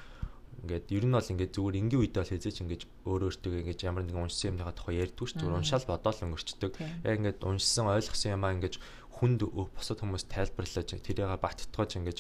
[0.62, 3.86] ингээд ер нь бол ингээд зүгээр энгийн үед бол хэзээ ч ингээд өөр өөртөө ингээд
[3.86, 5.54] ямар нэгэн уншсан юмныхаа тухай ярьдгүй шүү дээ.
[5.54, 6.72] Уншаал бодоол өнгөрчдөг.
[7.06, 8.76] Яг ингээд уншсан ойлгосон юмаа ингээд
[9.18, 12.18] хүнд бусад хүмүүс тайлбарлаж тэрийг баттгаж ингэж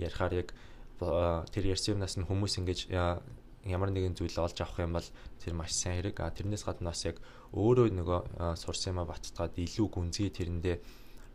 [0.00, 0.48] ярихаар яг
[1.52, 2.90] тэр ярьсан юмнаас нь хүмүүс ингэж
[3.68, 5.08] ямар нэгэн зүйл олж авах юм бол
[5.38, 6.24] тэр маш сайн хэрэг.
[6.24, 7.20] А тэрнээс гадна бас яг
[7.52, 8.20] өөрөө нөгөө
[8.56, 10.76] сурсан юмаа баттгаад илүү гүнзгий тэрэндээ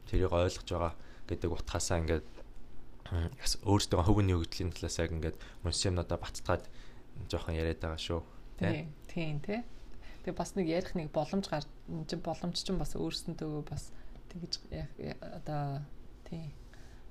[0.10, 0.94] тэрийг ойлгож байгаа
[1.30, 2.26] гэдэг утгаасаа ингээд
[3.38, 6.64] бас өөртөө хөвгний өгдлийн талаас яг ингээд уншсан юмнуудаа баттгаад
[7.30, 8.22] жоохон яриад байгаа шүү.
[8.58, 9.62] Тийм тийм тий.
[10.24, 11.68] Тэгээ бас нэг ярих нэг боломж гар
[12.24, 13.92] боломж чинь бас өөрсөндөө бас
[14.34, 14.54] тэгэж
[15.22, 15.86] одоо
[16.28, 16.54] тий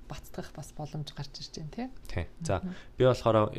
[0.09, 1.87] бацдах бас боломж гарч ирж байна тий.
[2.07, 2.25] Тий.
[2.41, 2.61] За
[2.97, 3.53] би болохоор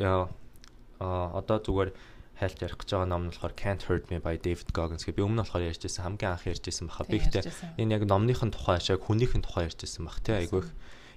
[0.99, 1.91] одоо зүгээр
[2.39, 5.23] хайлт ярих гэж байгаа ном нь болохоор Can't Hurt Me by David Goggins гэх би
[5.23, 7.07] өмнө болохоор ярьжсэн хамгийн анх ярьжсэн баха.
[7.07, 7.47] Би ихтэй
[7.79, 10.69] энэ яг номныхын тухай ашиг хүнийхэн тухай ярьжсэн бах тий айгүй их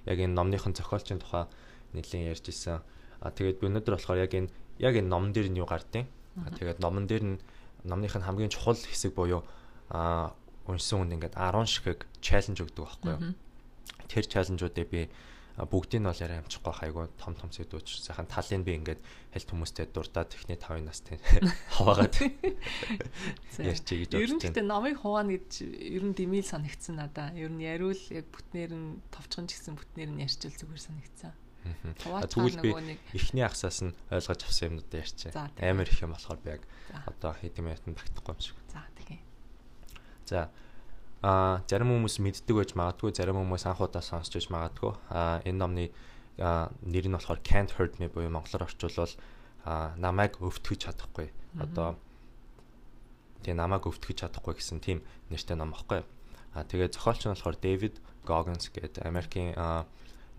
[0.07, 1.45] яг энэ номныхын зохиолчийн тухай
[1.93, 2.79] нэлийн ярьжсэн.
[3.19, 6.07] А тэгээд би өнөөдөр болохоор яг энэ яг энэ номон дээр нь юу гардیں۔
[6.39, 7.37] А тэгээд номон дээр нь
[7.83, 9.43] номныхын хамгийн чухал хэсэг буюу
[9.91, 10.31] а
[10.69, 13.33] уншсан хүн ингээд 10 шигэг чаленж өгдөг байхгүй юу.
[14.05, 15.01] Тэр чаленжуудыг би
[15.67, 19.01] бүгдийг нь бол яриа амжихгүй хайгуу том том сэдвүүч сайхан талын би ингээд
[19.35, 21.19] хальт хүмүүстэй дурдаад техний 5 нас тийм
[21.75, 22.15] хаваагаад
[23.59, 24.23] ярьчих гэж байна.
[24.23, 27.35] Ер нь гэхдээ номыг хуваана гэж ер нь димил санагдсан надаа.
[27.35, 31.35] Ер нь яриул яг бүтнээр нь товчхон ч гэсэн бүтнээр нь ярьчил зүгээр санагдсан.
[31.99, 32.71] Тэгвэл би
[33.11, 35.51] эхний ахсаас нь ойлгож авсан юмнуудаа ярьчаа.
[35.59, 36.63] Амар их юм болохоор би яг
[37.03, 38.57] одоо хэдэн минутанд багтахгүй юм шиг.
[38.71, 38.87] За.
[40.29, 40.49] За
[41.21, 44.93] а зарим хүмүүс мэддэг байж магадгүй зарим хүмүүс анхудаа сонсч байж магадгүй.
[45.11, 45.85] А энэ номны
[46.39, 49.11] нэр нь болохоор Can't Hurt Me буюу монголоор орчуулвал
[49.99, 51.27] намайг өвтгөж чадахгүй.
[51.59, 51.99] Одоо
[53.43, 56.07] тэгээ намайг өвтгөж чадахгүй гэсэн тийм нэртэй ном аахгүй.
[56.55, 59.51] А тэгээ зохиолч нь болохоор David Goggins гэдэг Америкийн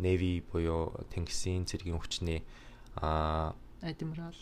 [0.00, 2.40] Navy буюу тэнгисийн цэргийн хүчний
[2.96, 4.40] адмирал.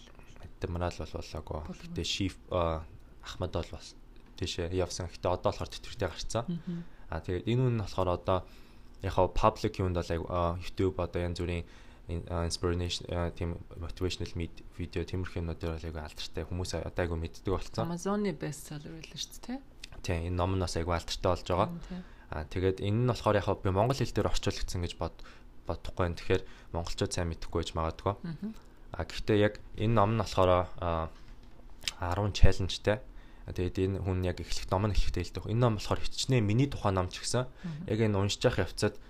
[0.62, 2.34] Адмирал бол болоогүй гэтээ Chief
[3.26, 3.72] Ахмад бол
[4.38, 5.10] тийшээ явсан.
[5.10, 6.44] Гэтэ одоо болохоор тэтгэртэй гарцсан.
[7.10, 8.38] Аа тэгээд энэ үн нь болохоор одоо
[9.02, 11.66] яг хав public юунд бол YouTube одоо янз бүрийн
[12.08, 13.04] inspiration
[13.36, 14.32] тийм motivational
[14.78, 17.84] видео тиймэрхүү юмнуудаар бол айгүй алдартай хүмүүс одоо айгүй мэддэг болсон.
[17.84, 19.60] Amazon-ы bestseller байлаа шүү дээ.
[20.00, 21.68] Тийм энэ ном нь бас айгүй алдартай болж байгаа.
[22.32, 25.16] Аа тэгээд энэ нь болохоор яг би монгол хэл дээр орчуулагдсан гэж бод
[25.68, 26.16] бодохгүй байна.
[26.16, 28.14] Тэгэхээр монголчууд сайн мэдэхгүй байж магадгүй.
[28.96, 30.72] Аа гэхдээ яг энэ ном нь болохоор
[32.00, 33.04] 10 challenge-тай.
[33.48, 35.48] Тэгээд энэ хүн яг эхлэх ном нь эхлэхдээ хэлдэг.
[35.48, 37.48] Энэ ном болохоор хичнээн миний тухайн ном ч гэсэн
[37.88, 39.00] яг энэ уншиж явах явцад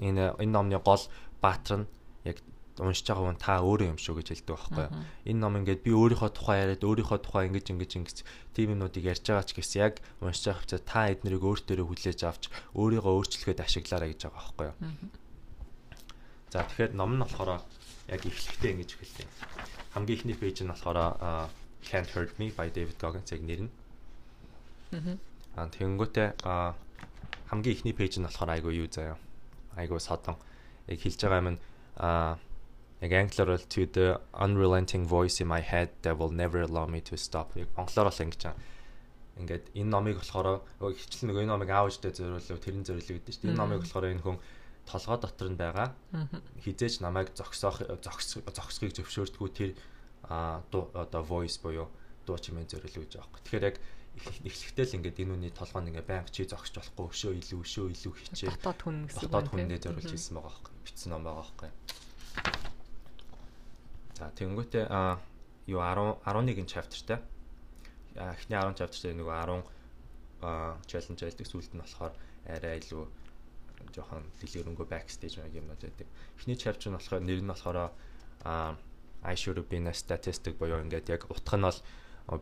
[0.00, 1.04] энэ энэ номны гол
[1.44, 1.88] баатар нь
[2.24, 2.40] яг
[2.80, 4.94] уншиж байгаа хүн та өөрөө юм шүү гэж хэлдэг байхгүй юу.
[5.28, 8.16] Энэ ном ингээд би өөрийнхөө тухай яриад өөрийнхөө тухай ингэж ингэж ингэж
[8.56, 12.42] тийм юмнуудыг ярьж байгаа ч гэсэн яг уншиж байгаа хэвчээ та эднэрийг өөртөө хүлээж авч
[12.74, 14.76] өөрийгөө өөрчлөхөд ашиглаарай гэж байгаа байхгүй юу.
[16.50, 17.62] За тэгэхээр ном нь болохоор
[18.10, 19.28] яг эхлэхдээ ингэж хэлдэг.
[19.94, 20.98] Хамгийн ихний пэйж нь болохоор
[21.84, 23.72] Can't Hurt Me by David Goggins яг нэр нь.
[25.56, 26.28] Аа тэгэнгүүтээ
[27.50, 29.18] хамгийн ихний пэйж нь болохоор айгүй юу заяа.
[29.76, 30.36] Айгүй содон.
[30.88, 31.58] Яг хэлж байгаа юм
[32.00, 32.38] аа
[33.00, 37.00] яг англиар бол to the unrelenting voice in my head that will never allow me
[37.00, 37.52] to stop.
[37.56, 38.72] Яг монголоор бол ингэж байгаа
[39.38, 43.58] ингээд энэ номыг болохоор хичлэн нөгөө энэ номыг аавчтай зориулв тэрэн зориулв гэдэг чинь энэ
[43.58, 44.38] номыг болохоор энэ хүн
[44.86, 45.88] толгой дотор нь байгаа
[46.62, 49.70] хизээч намайг зогсоох зогсохыг зөвшөөрдгүү тэр
[50.28, 51.88] а одоо voice буюу
[52.26, 53.42] дуу чимээ зориулж байгаа байхгүй.
[53.44, 53.76] Тэгэхээр яг
[54.14, 58.12] эхлэхдээ л ингээд энэ үний толгойн ингээд байнга чи зогсож болохгүй өшөө илүү өшөө илүү
[58.14, 58.50] хичээ.
[58.54, 59.22] Дотоод хүн гэсэн.
[59.26, 60.72] Дотоод хүндээ зориулж хэлсэн байгаа байхгүй.
[60.86, 61.70] Бичсэн ном байгаа байхгүй.
[64.14, 65.18] За тэгэнгүүтээ а
[65.66, 67.18] юу 10 11 chapterтай.
[68.14, 72.14] Эхний 10 chapterтай нөгөө 10 challenge айлдаг сүлд нь болохоор
[72.46, 73.04] арай илүү
[73.90, 76.08] жоохон дэлгэрэнгүй backstage маяг юмнууд байдаг.
[76.38, 77.90] Эхний chapter нь болохоор нэр нь болохоор
[78.44, 78.76] а
[79.24, 81.80] I should have been a statistic буюу ингээд яг утга нь бол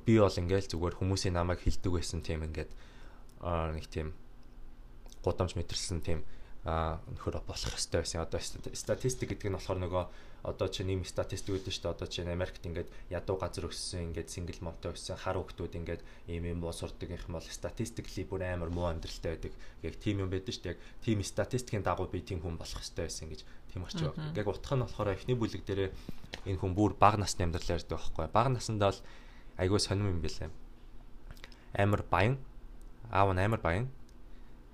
[0.03, 2.71] би бол ингээд зүгээр хүмүүсийн намайг хилдэг байсан тийм ингээд
[3.43, 4.15] нэг тийм
[5.23, 6.27] гудамж мэтэрсэн тийм
[6.67, 8.23] нөхөр болох хэвээр байсан.
[8.23, 8.41] Одоо
[8.75, 10.05] статистик гэдэг нь болохоор нөгөө
[10.43, 11.95] одоо чи нэм статистик үүдэн шүү дээ.
[11.95, 16.51] Одоо чи Америкт ингээд ядуу газар өссөн, ингээд сингл момтой өссөн хар хүүхдүүд ингээд ийм
[16.51, 19.55] юм буу сурдаг юм бол статистикли бүр амар муу амьдралтай байдаг.
[19.87, 20.75] Яг тийм юм байдаг шүү дээ.
[20.75, 24.35] Яг тийм статистикийн дагуу би тийм хүн болох хэвээр байсан гэж тийм орч байгаа.
[24.35, 25.91] Яг утга нь болохоор эхний бүлэг дээрээ
[26.51, 28.27] энэ хүн бүр бага насны амьдрал ярьдаг байхгүй.
[28.35, 29.01] Бага насндаа л
[29.63, 30.51] айгүй сонирм юм билээ.
[31.79, 32.43] Амар баян.
[33.15, 33.87] Аав нь амар баян.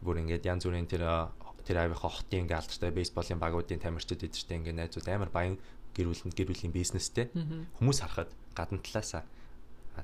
[0.01, 1.29] Бүр ингээд янз бүрийн тэр
[1.69, 5.61] тэр аавынхаа хотын ингээд алдартай бейсболын багуудын тамирчид эдэртэй ингээд найзууд амар баян
[5.93, 7.29] гэр бүлэнд гэр бүлийн бизнестэй.
[7.77, 9.23] Хүмүүс харахад гадна талаасаа.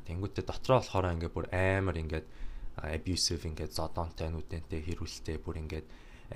[0.04, 2.26] Тэнгуүтээ дотроо болохоор ингээд бүр амар ингээд
[2.84, 5.86] abusive ингээд зодонтой нүдэнтэй хэрүүлтэй бүр ингээд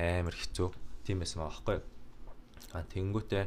[0.01, 0.69] амар хэцүү.
[1.05, 1.53] Тийм байсан юу?
[2.73, 3.45] А тэгэнгүүтээ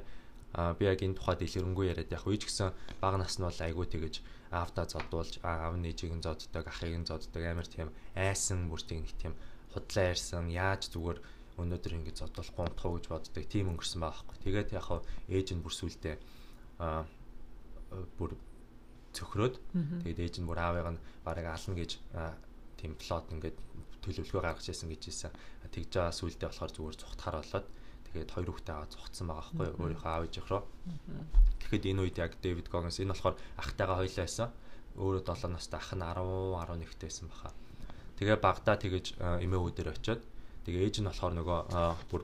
[0.51, 4.15] би яг энэ тухайд илэрэнгүй яриад яг үеч гэсэн бага нас нь бол айгүй тэгэж
[4.51, 9.33] аавда зодуулж аав нээжийг нь зоддог ахыг нь зоддог амар тийм айсан бүртийг нэг тийм
[9.71, 11.19] худлаа ярьсан яаж зүгээр
[11.65, 14.35] өнөөдөр ингэ зодуулахгүй унтах гэж боддог тийм өнгөрсөн байхгүй.
[14.43, 16.15] Тэгээд яг хав ээж нь бүр сүултээ
[16.81, 17.05] а
[18.17, 18.35] бүр
[19.13, 19.55] цөхрөөд
[20.03, 21.91] тэгээд ээж нь бүр аавыг нь бараг ална гэж
[22.79, 23.57] тийм плот ингээд
[24.01, 25.31] төлөвлөгөө гаргаж ирсэн гэж хэлсэн.
[25.69, 27.67] Тэгж байгаа сүултээ болохоор зүгээр зүхтахаар болоод
[28.11, 29.79] Тэгээд хоёр хүүхдээ аваад зогтсон байгаа байхгүй юу?
[29.87, 30.63] Өөрийнхөө аав ээж руу.
[31.63, 34.49] Тэгэхэд энэ үед яг Дэвид Гогинс энэ болохоор ахтайгаа хоёлаа байсан.
[34.99, 37.55] Өөрөө 7 настай ах нь 10 11-тэй байсан баха.
[38.19, 40.21] Тэгээ багада тэгэж эмээ үүдээр очиод
[40.65, 41.59] тэгээ ээж нь болохоор нөгөө
[42.11, 42.21] бүр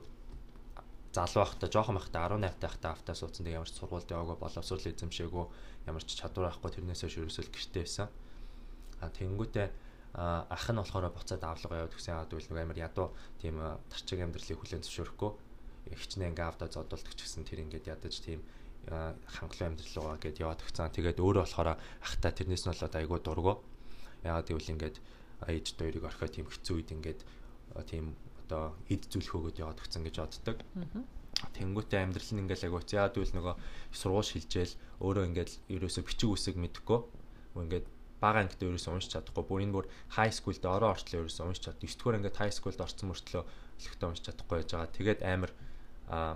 [1.12, 5.44] залуу байхдаа жоохон байхдаа 18 тахта автаа суудсан тэг ямар ч сургуульд яваагүй боловсрол эзэмшээгүй
[5.88, 8.08] ямар ч чадвар авахгүй тэрнээсээ ерөөсөө гэртээ байсан.
[9.02, 9.68] А тэнгүүтээ
[10.14, 13.08] ах нь болохоор буцаад авлага яваад гэсэн яагаад гэвэл нэг амар ядуу
[13.40, 13.56] тийм
[13.90, 15.32] тарчиг амьдралыг хүлээн зөвшөөрөхгүй
[15.96, 18.40] хичнээн ингээ авдаа зодуулдаг ч гэсэн тэр ингээд ядаж тийм
[18.88, 20.92] хангалуун амьдрал руугаа гээд яваад өгцөн.
[20.92, 23.54] Тэгээд өөрөө болохоор ахтай тэрнээс нь болоод айгүй дургу.
[24.24, 24.96] Яагаад гэвэл ингээд
[25.48, 27.20] ээж хоёрыг орхиод тийм хэцүү үед ингээд
[27.88, 28.16] тийм
[28.48, 30.58] одоо эд зүлхөөгөөд яваад өгцөн гэж боддог.
[31.52, 32.82] Тэнгүүтээ амьдрал нь ингээл агуу.
[32.82, 33.54] За тэгвэл нөгөө
[33.92, 36.98] сургууль шилжээл өөрөө ингээд ерөөсө бичиг үсэг мэдэхгүй.
[37.60, 37.86] Ингээд
[38.18, 39.44] бага ангид ерөөсө уншиж чадахгүй.
[39.46, 41.78] Бүр энэ бүр high school-д ороо орчлоо ерөөсө уншиж чад.
[41.78, 44.96] 9 дугаар ингээд high school-д орсон мөртлөө өлегтэй уншиж чадахгүй байж байгаа.
[44.96, 45.52] Тэгээд амар
[46.10, 46.34] аа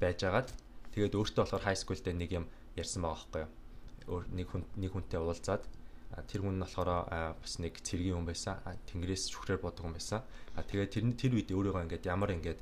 [0.00, 0.48] байжгаад
[0.96, 4.24] тэгээд өөртөө болохоор school дээр нэг юм ярьсан байгаа байхгүй юу.
[4.34, 5.62] Нэг хүн нэг хүнтэй уулзаад
[6.26, 6.90] тэр хүн нь болохоор
[7.38, 8.58] бас нэг цэргийн хүн байсан.
[8.90, 10.20] Тэнгэрээс шүхрээр бодог хүн байсан.
[10.58, 12.58] А тэгээд тэр тэр үед өөрийгөө ингээд ямар ингээд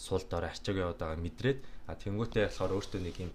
[0.00, 1.58] суул доор арчааг яваад байгаа мэдрээд
[1.90, 3.32] а тэнгуүтээ болохоор өөртөө нэг юм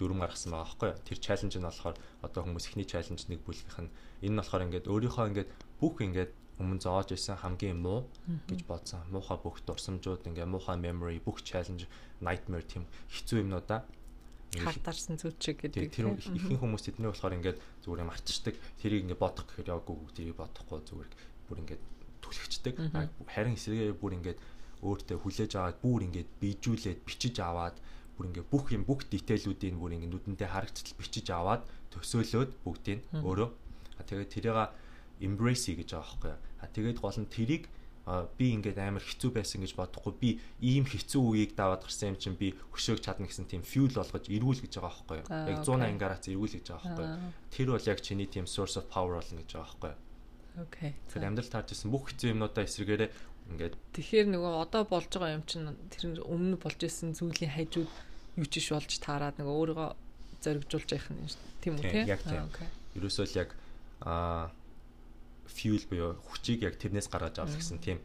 [0.00, 1.04] дүрм гаргасан байгаа байхгүй юу.
[1.04, 3.92] Тэр чаленж нь болохоор одоо хүмүүс ихний чаленж нэг бүлгийнх нь
[4.24, 8.08] энэ нь болохоор ингээд өөрийнхөө ингээд бүх ингээд өмнө зоож исэн хамгийн муу
[8.48, 9.02] гэж бодсон.
[9.12, 11.84] Муухай бүх дурсамжууд ингээ муухай memory бүх challenge
[12.24, 13.84] nightmare тийм хэцүү юмнуудаа
[14.60, 15.90] халтарсан зүйл чиг гэдэг.
[15.90, 18.54] Тэр ихэнх хүмүүс тэдний болохоор ингээд зүгээр юм артчдаг.
[18.78, 21.10] Тэрийг ингээд бодох гэхээр яваагүй тэрийг бодохгүй зүгээр
[21.48, 21.82] бүр ингээд
[22.22, 22.74] түлхчихдэг.
[23.30, 24.38] Харин эсрэгээр бүр ингээд
[24.84, 27.76] өөртөө хүлээж аваад бүр ингээд бийжүүлээд бичиж аваад
[28.14, 33.48] бүр ингээд бүх юм бүх детейлүүдийг бүр ингээд нүдэндээ харагдтал бичиж аваад төсөөлөөд бүгдийг өөрөө.
[34.04, 34.70] Тэгээд тэрийг
[35.24, 36.34] embrace гэж байгаа байхгүй.
[36.60, 37.64] А тэгээд гол нь тэрийг
[38.04, 42.36] би ингээд амар хэцүү байсан гэж бодохгүй би ийм хэцүү үеийг даваад гарсан юм чинь
[42.36, 45.28] би хөшөөг чадна гэсэн тийм fuel болгож эрүүл гэж байгаа байхгүй юу.
[45.48, 47.32] Яг 180 градус эрүүл гэж байгаа байхгүй юу.
[47.48, 50.00] Тэр бол яг чиний тийм source of power болно гэж байгаа байхгүй юу.
[50.68, 50.92] Окей.
[51.08, 53.10] Тэр амьдрал таарч исэн бүх хэцүү юмнуудаа эсрэгээрээ
[53.56, 57.90] ингээд Тэгэхээр нөгөө одоо болж байгаа юм чинь тэр өмнө болж исэн зүйлийн хажууд
[58.36, 59.90] юу ч иш болж таарад нөгөө өөрийгөө
[60.44, 61.24] зоригжуулж явах нь
[61.64, 62.04] тийм үү тийм.
[62.04, 62.46] Яг тийм.
[63.00, 63.50] Ерөөсөө л яг
[64.04, 64.52] аа
[65.46, 67.98] fuel буюу хүчийг яг тэрнээс гаргаж авах гэсэн тийм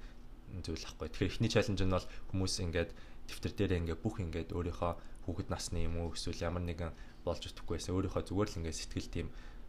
[0.65, 1.07] зүйл ахгүй.
[1.09, 2.91] Тэгэхээр эхний чаленж нь бол хүмүүс ингээд
[3.29, 4.93] дэвтэр дээр ингээд бүх ингээд өөрийнхөө
[5.29, 9.09] хүүхэд насны юм уу эсвэл ямар нэгэн болж итгэхгүй байсан өөрийнхөө зүгээр л ингээд сэтгэл
[9.13, 9.27] тийм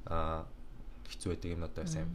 [0.09, 0.49] аа
[1.13, 2.09] хэцүү байдаг юм одоо сайн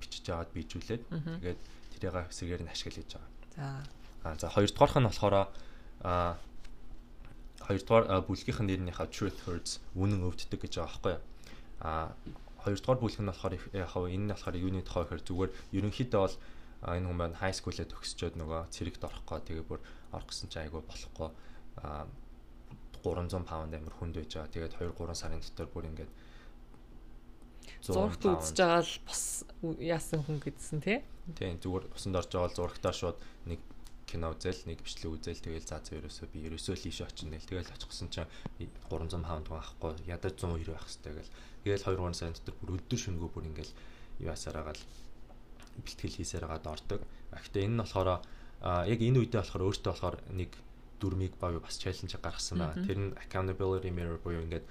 [0.00, 1.02] бичиж аваад bijүүлээд
[1.44, 1.60] тэгээд
[1.92, 3.30] тэрийг хэсгээр нь ашиглаж байгаа.
[3.52, 3.66] За.
[4.24, 6.38] Аа за хоёрдугаарх нь болохоор аа
[7.68, 11.22] хоёрдугаар бүлгийнх нь нэрнийхээ truth hurts үнэн өвддөг гэж байгаа байхгүй юу?
[11.84, 12.08] Аа
[12.68, 15.50] хоёрдугаар бүлэг нь болохоор яг энэ нь болохоор юуны тухай гэхээр зүгээр
[15.80, 16.36] ерөнхийдөө бол
[16.84, 19.80] энэ хүн маань high school-ээ төгсчөөд нөгөө цэрэгт орохгүй тэгээ бүр
[20.14, 21.30] орох гэсэн чинь айгүй болохгүй
[23.02, 24.52] 300 паунд амир хүнд байж байгаа.
[24.52, 26.12] Тэгээд 2 3 сарын дотор бүр ингээд
[27.82, 29.22] зурагт үзэж байгаа л бас
[29.78, 30.98] яасан хүн гэдсэн тий.
[31.38, 33.60] Тийм зүгээр усанд орж байгаа л зурагтаа шууд нэг
[34.08, 37.50] кино үзэл нэг бичлэг үзэл тэгэл заа заа ерөөсөө би ерөөсөө л ийш очино гэл
[37.52, 38.30] тэгэл очихсан чинь
[38.88, 41.30] 300 паунд байхгүй ядаж 190 байх хэрэгтэй гэл
[41.68, 43.72] Тэгэл 2 3 сарын дотор бүр өдөр шөнөгөө бүр ингээл
[44.24, 44.82] яасаар агаал
[45.84, 47.00] бэлтгэл хийсээр агаад ордог.
[47.32, 48.08] Гэхдээ энэ нь болохоор
[48.88, 50.50] яг энэ үедээ болохоор өөртөө болохоор нэг
[50.98, 52.82] дүрмийг бав бас чаленж гаргасан байна.
[52.82, 54.66] Тэр нь accountability mirror буюу ингээд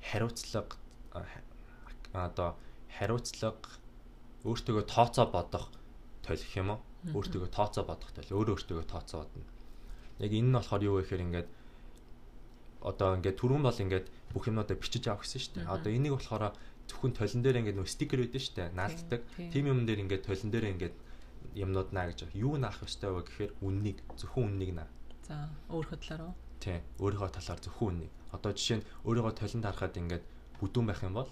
[0.00, 0.78] хариуцлага
[2.14, 2.56] одоо
[2.96, 3.60] хариуцлага
[4.48, 5.68] өөртөөгөө тооцоо бодох
[6.24, 6.80] толих юм уу?
[7.12, 8.32] Өөртөөгөө тооцоо бодох толих.
[8.32, 9.44] Өөрөө өөртөөгөө тооцоо бодно.
[10.24, 11.48] Яг энэ нь болохоор юу вэ гэхээр ингээд
[12.80, 15.72] одоо ингээд түрүүн бол ингээд бүх юмнуудаа бичиж авах гэсэн шүү дээ.
[15.72, 16.52] Одоо энийг болохоор
[16.86, 18.68] зөвхөн толон дээр ингээд нөө стикер үүдэн шүү дээ.
[18.76, 19.20] Наалддаг.
[19.52, 20.96] Тим юм дээр ингээд толон дээр ингээд
[21.56, 24.88] юмнууд наа гэж юу наах ёстой вэ гэхээр үннийг зөвхөн үннийг наа.
[25.26, 26.34] За өөрийнхөө талаар уу?
[26.60, 26.80] Тийм.
[27.00, 28.12] Өөрийнхөө талаар зөвхөн үннийг.
[28.30, 30.24] Одоо жишээ нь өөрийгөө толонд харахад ингээд
[30.60, 31.30] бүдүүн байх юм бол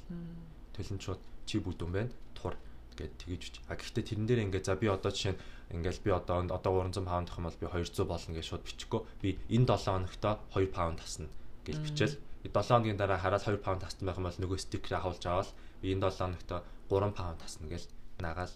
[0.75, 2.13] толонд шууд чи бүдүүн байна.
[2.35, 2.57] Тур
[2.99, 3.55] гэд тэгэж үч.
[3.69, 5.43] А гэхдээ тэрэн дээр ингээд за би одоо жишээ нь
[5.75, 9.01] ингээл би одоо одоо 300 паунд авах юм бол би 200 болно гэж шууд бичихгүй.
[9.23, 11.29] Би энэ 7 хоногт 2 паунд тасна
[11.67, 15.23] гэж бичээл 7 хоногийн дараа хараад 2 паунд тассан байх юм бол нөгөө стикер авалж
[15.27, 15.51] аваад
[15.83, 16.51] би энэ 7 хоногт
[16.89, 17.83] 3 паунд тасна гэж
[18.21, 18.55] нагаал.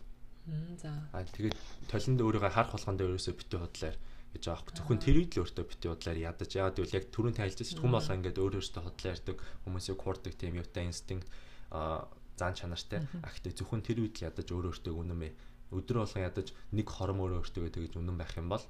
[0.80, 0.92] За.
[1.12, 1.56] А тэгээд
[1.92, 3.96] толинд өөрийгөө харах болгонд ерөөсөө битүү худлаар
[4.32, 4.76] гэж байгаа хэрэг.
[4.80, 8.12] Зөвхөн тэр үед л өөртөө битүү худлаар ядаж яагаад гэвэл яг түрүүн танилцсан хүн болго
[8.16, 11.28] ингээд өөр өөртөө худлаа ярьдаг хүмүүсийг хуурдаг тийм юутай инстинкт
[11.68, 12.08] а
[12.38, 13.02] зан чанартай.
[13.22, 15.32] А гэхдээ зөвхөн тэр үед л ядаж өөр өөртөө үнэмээ
[15.74, 18.64] өдөр болгон ядаж нэг хором өөр өөртөө тэгэж үнэн байх юм бол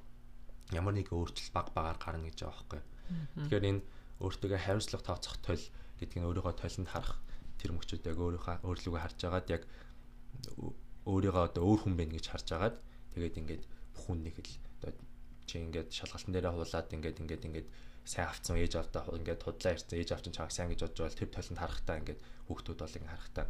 [0.75, 2.83] ямар нэг өөрчлөлт баг багаар гарна гэж байгаа байхгүй.
[3.47, 3.83] Тэгэхээр энэ
[4.19, 5.64] өөртөө хариуцлага тооцох тол
[6.03, 7.23] гэдэг нь өөрийгөө толинд харах
[7.59, 9.62] тэр мөчүүд яг өөрийнхөө өөрлөгөө харж агаад яг
[11.07, 12.77] өөрийгөө одоо өөр хүн байна гэж харж агаад
[13.14, 13.64] тэгээд ингээд
[13.95, 14.93] бүх хүнийг л одоо
[15.47, 17.69] чи ингээд шалгалтын дээрээ хуулаад ингээд ингээд ингээд
[18.09, 21.30] сайн авцсан ээж авдаа ингээд худлаа ирсэн ээж авчин чааг сайн гэж бодож байл тэр
[21.36, 23.46] толинд харахтаа ингээд хүүхдүүд бол ингээд харахтаа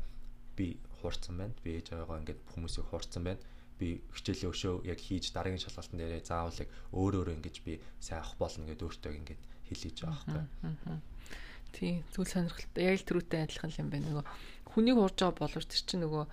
[0.58, 0.66] би
[0.98, 3.42] хуурцсан байна би ээж аваагаа ингээд хүмүүсийг хуурцсан байна
[3.78, 8.18] би хичээлээ өшөө яг хийж дараагийн шалгалтын дээрээ заавал яг өөр өөрөө ингэж би сайн
[8.18, 9.40] авах болно гэдээ өөртөө ингэж
[9.70, 10.98] хэлж байгаа байхгүй.
[11.78, 12.82] Тийм зүйл сонирхолтой.
[12.82, 14.06] Яг л түрүүтэй адилхан юм байна.
[14.10, 14.24] Нөгөө
[14.74, 16.24] хүнийг хурж байгаа боловч тэр чинь нөгөө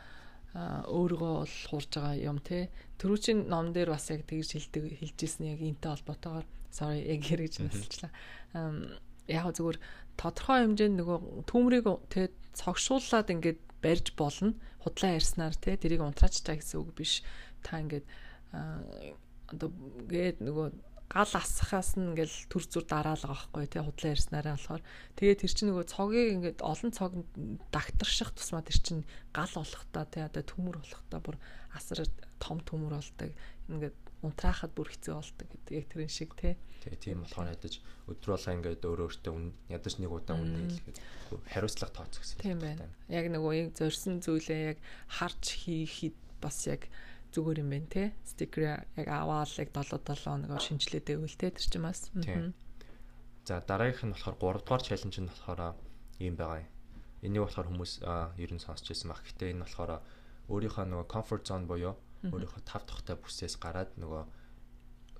[0.56, 2.72] өөрийгөө бол хурж байгаа юм те.
[2.96, 7.56] Түрүү чин ном дээр бас яг тэгж хэлдэг хэлжсэн яг энтэй холбоотойгоор sorry яг хэрэгж
[7.60, 8.12] насчлаа.
[9.28, 9.80] Яг зүгээр
[10.16, 14.56] тодорхой хэмжээнд нөгөө төмрийг те цогшууллаад ингээд барьж болно.
[14.80, 17.20] Худлаа ярьснаар те тэрийг унтраач та гэсэн үг биш.
[17.60, 18.08] Та ингээд
[19.52, 19.70] одоо
[20.08, 20.68] гээд нөгөө
[21.16, 24.84] гал асахаас нь ингээл төр зүр дараалга байхгүй тий худлаа ярьснараа болохоор.
[25.16, 27.12] Тэгээд тэр чинь нөгөө цогийг ингээд олон цог
[27.72, 31.40] дагтарших тусмаа тэр чинь гал болохтой тий одоо төмөр болохтой бүр
[31.72, 32.04] асар
[32.44, 33.32] том төмөр болдог.
[33.72, 33.96] Ингээд
[34.28, 36.60] унтраахад бүр хэцүү болдог гэдэг яг тэрэн шиг тий.
[36.84, 37.80] Тий тийм болохоор ядаж
[38.12, 39.36] өдөр болго ингээд өөрөө өөртөө
[39.72, 41.00] ядаж нэг удаа үнэ хэлгээд
[41.48, 42.92] хариуцлага тооцох гэсэн тийм байна.
[43.08, 46.92] Яг нөгөө яг зорьсон зүйлээ яг харж хийхэд бас яг
[47.36, 48.04] зүгээр юм байна те.
[48.24, 52.08] Стикер яг аваад яг 7 7 хоногор шинжилээд байвал те тэр чинь бас.
[53.46, 55.76] За дараагийнх нь болохоор 3 дугаар чаленж нь болохоор
[56.24, 56.72] ийм байгаа юм.
[57.22, 57.94] Энийг болохоор хүмүүс
[58.40, 59.20] ер нь сонсч байсан баг.
[59.28, 59.92] Гэтэ энэ болохоор
[60.48, 64.24] өөрийнхөө нөгөө comfort zone буюу өөрийнхөө тав тухтай бүсээс гараад нөгөө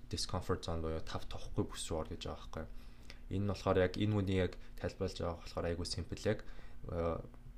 [0.10, 2.66] discomfort zone буюу тав тухгүй бүс рүү ор гэж байгаа байхгүй.
[3.36, 6.40] Энэ нь болохоор яг энэ үнийг яг тайлбарлаж байгаа болохоор айгүй simple яг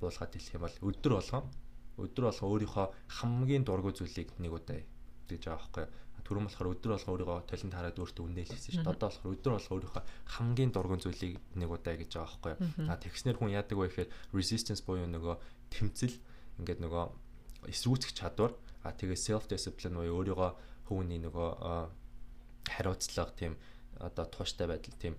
[0.00, 1.44] буулгаад хэлэх юм бол өдөр болгон
[1.98, 2.86] өдөр болго өөрийнхөө
[3.18, 4.80] хамгийн дургүй зүйлийг нэг удаа
[5.28, 5.86] гэж байгаа байхгүй
[6.28, 8.92] түрүүн болохоор өдөр болго өөрийгөө талент хараад өөртөө үнэлсэн шүү дээ.
[8.92, 10.04] Одоо болохоор өдөр болго өөрийнхөө
[10.36, 12.84] хамгийн дургуун зүйлийг нэг удаа гэж байгаа байхгүй.
[12.84, 15.36] А тэгснэр хүн яадаг вэ гэхээр resistance буюу нөгөө
[15.72, 16.16] тэмцэл
[16.60, 17.04] ингээд нөгөө
[17.72, 18.52] эсрүүцэх чадвар
[18.84, 20.50] а тэгээ self discipline буюу өөрийгөө
[20.92, 21.48] хүмүүний нөгөө
[22.76, 23.56] хариуцлага тийм
[23.96, 25.16] одоо тууштай байдал тийм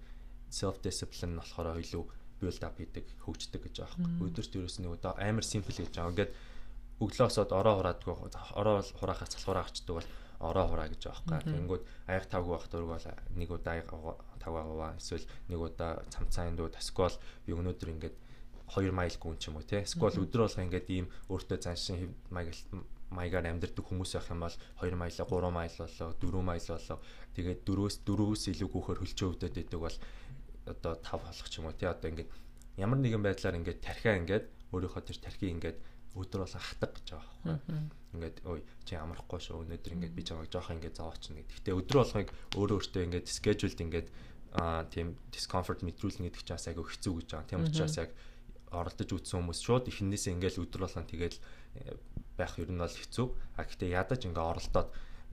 [0.53, 2.05] self discipline болохоор илүү
[2.37, 4.25] build up хийдэг хөгждөг гэж байгаа байхгүй.
[4.29, 6.13] Өдөрт ерөөс нэг удаа амар simple гэж байгаа.
[6.13, 6.31] Ингээд
[6.99, 8.13] өглөөсөд ороо хураадгүй
[8.59, 11.53] ороо хураахаас цалхураа авчдаг бол ороо хураа гэж байгаа байхгүй.
[11.55, 13.75] Тэнгүүд аяг тавгүй байх дург бол нэг удаа
[14.39, 18.15] тавгаа хуваа эсвэл нэг удаа цамцаан дүү тасквал би өнөөдөр ингээд
[18.69, 19.83] 2 майл гүн ч юм уу те.
[19.83, 22.55] Сквал өдөр болго ингээд ийм өөртөө заншин маяг
[23.09, 26.97] маягаар амьдэрдэг хүмүүс байх юм бол 2 майл 3 майл болоо 4 майл болоо
[27.33, 29.97] тэгээд 4-өөс 4-өөс илүү гүөхөр хөлчөө өвдөд байдаг бол
[30.69, 32.29] одоо 5 болох ч юм уу те одоо ингээд
[32.77, 35.77] ямар нэгэн байдлаар ингээд тархиа ингээд өөрийнхөө тэр тархийг ингээд
[36.15, 37.79] өдөр болго хатаг гэж байгаа байхгүй.
[38.09, 39.61] Ингээд ой чи амрахгүй шүү.
[39.65, 41.45] Өнөөдөр ингээд би чамайг жоох ингээд зовооч нэг.
[41.45, 44.07] Гэхдээ өдөр болгоыг өөрөө өөртөө ингээд scheduled ингээд
[44.57, 47.49] аа тийм discomfort мэдрүүлнэ гэдэг чинь бас айгүй хэцүү гэж байгаа.
[47.53, 48.11] Тийм учраас яг
[48.73, 51.93] оролдож үтсэн хүмүүс шууд эхнээсээ ингээд өдөр болгон тэгэл э,
[52.33, 53.27] байх ер нь бол хэцүү.
[53.57, 54.89] А гэхдээ ядаж ингээд оролдоод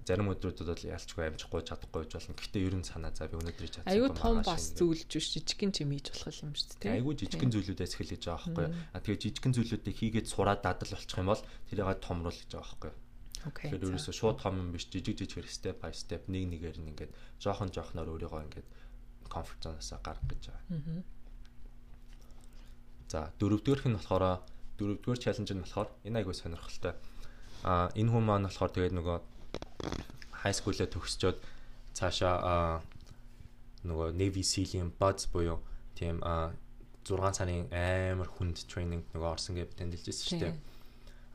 [0.06, 2.38] зарим өдрүүдэд бол ялчгүй амжихгүй чадахгүй байж болно.
[2.38, 3.90] Гэхдээ ер нь санаа за би өнөөдөр чадсан.
[3.90, 6.94] Айгуу том бас зүйлж биш жижигхэн юм хийж болох юм шүү дээ.
[6.94, 8.66] Айгуу жижигхэн зүйлүүдээс эхэлж байгаа байхгүй.
[8.94, 12.92] А тэгээ жижигхэн зүйлүүдийг хийгээд сураад дадал болчих юм бол тэрийг томруулж байгаа байхгүй.
[13.46, 13.70] Окей.
[13.70, 17.12] Тэгэхээр ерөөсөө шууд том юм биш жижиг жижигэр step by step нэг нэгээр нь ингээд
[17.42, 18.68] жоохон жоохноор өөрийгөө ингээд
[19.30, 21.02] comfort zone-аас гаргах гэж байгаа.
[23.06, 24.42] За дөрөвдүгээрх нь болохоор
[24.78, 26.94] дөрөвдүгээр чаленж нь болохоор энэ айгуу сонирхолтой.
[27.62, 29.18] А энэ хүн маань болохоор тэгээд нөгөө
[30.42, 31.38] high school-ээ төгсчөөд
[31.96, 32.80] цаашаа
[33.88, 35.58] нөгөө Navy SEAL-ийн buds буюу
[35.98, 36.20] тийм
[37.06, 40.54] 6 сарын амар хүнд тренинг нөгөө орсон гэж тэмдэглэжсэн шүү дээ.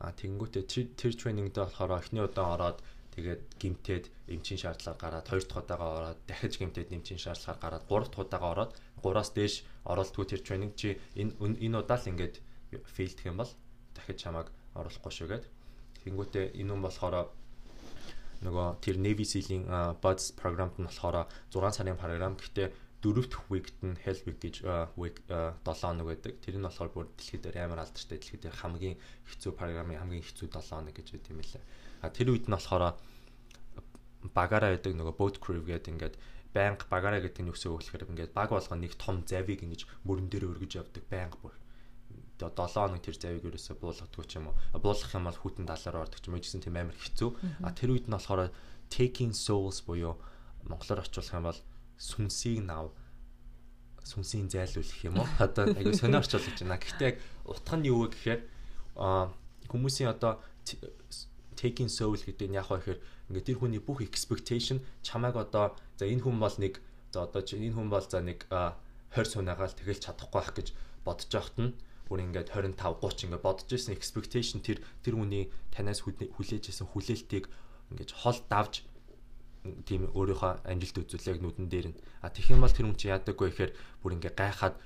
[0.04, 0.64] А тэгэнгүүтээ
[0.98, 2.78] тэр тренингд болохоор эхний удаа ороод
[3.14, 8.08] тэгээд гимтээд эмчийн шаардлага гараад хоёр дахь удаага ороод дахиж гимтээд эмчийн шаардлага гараад гурав
[8.10, 8.72] дахь удаага ороод
[9.04, 9.54] гураас дээш
[9.86, 12.34] оролтгүй тэр тренинг чи энэ энэ удаа л ингээд
[12.94, 13.52] фейлдэх юм бол
[13.94, 15.44] дахиж чамайг оруулахгүй шүү гээд.
[16.02, 17.30] Тэнгүүтээ энэ юм болохоор
[18.42, 19.64] нөгөө тэр Navy SEAL-ийн
[20.02, 22.34] Buds програмд нь болохоор 6 сарын програм.
[22.36, 22.68] Гэхдээ
[23.02, 24.56] дөрөвт week-д нь Hell Week гэж
[24.98, 26.38] week 7 хоног байдаг.
[26.42, 28.18] Тэр нь болохоор бүр дэлхийд амар алдартай.
[28.18, 31.62] Дэлхийд хамгийн хэцүү програмын хамгийн хэцүү 7 хоног гэж байт юм лээ.
[32.02, 32.98] А тэр үед нь болохоор
[34.30, 36.14] багаараа байдаг нөгөө boat crew гэдэг ингээд
[36.54, 39.82] байнга багаараа гэдэг нь юу гэсэн үг гэхээр ингээд баг болгоо нэг том завийг ингэж
[40.06, 41.54] мөрөн дээр өргөж явдаг байнга бүр
[42.50, 44.56] 7 хоног тэр завийг ерөөсө буулгадаггүй ч юм уу.
[44.82, 47.30] Буулгах юм бол хүтэн далаар ордог ч юм уу гэсэн тийм амар хэцүү.
[47.62, 48.50] А тэр үед нь болохоор
[48.90, 50.18] taking souls буюу
[50.66, 51.60] монголоор орчуулах юм бол
[51.98, 52.90] сүнсийг нав
[54.02, 55.28] сүнсийн зайлуулах юм уу?
[55.44, 56.82] Одоо айгу сонио орчуулж байна.
[56.82, 57.16] Гэхдээ яг
[57.46, 58.40] утга нь юу вэ гэхээр
[59.70, 60.42] хүмүүсийн одоо
[61.56, 66.04] taking soul гэдэг нь яг хаа гэхээр ингээд тэр хүний бүх expectation чамайг одоо за
[66.10, 66.82] энэ хүн бол нэг
[67.14, 70.68] за одоо энэ хүн бол за нэг 20 сунаагаал тэгэл чадахгүй байх гэж
[71.06, 71.72] бодож байхад нь
[72.12, 77.48] бүр ингээд 25 30 ингээд бодож исэн expectation тэр тэр хүний танаас хүлээж исэн хүлээлтийг
[77.96, 78.84] ингээд хол давж
[79.88, 81.96] тийм өөрийнхөө амжилт үзүүлэх нүдэн дээр нь.
[82.20, 83.72] А тэгэх юм бол тэр хүн чи яадаггүй гэхээр
[84.04, 84.76] бүр ингээд гайхаад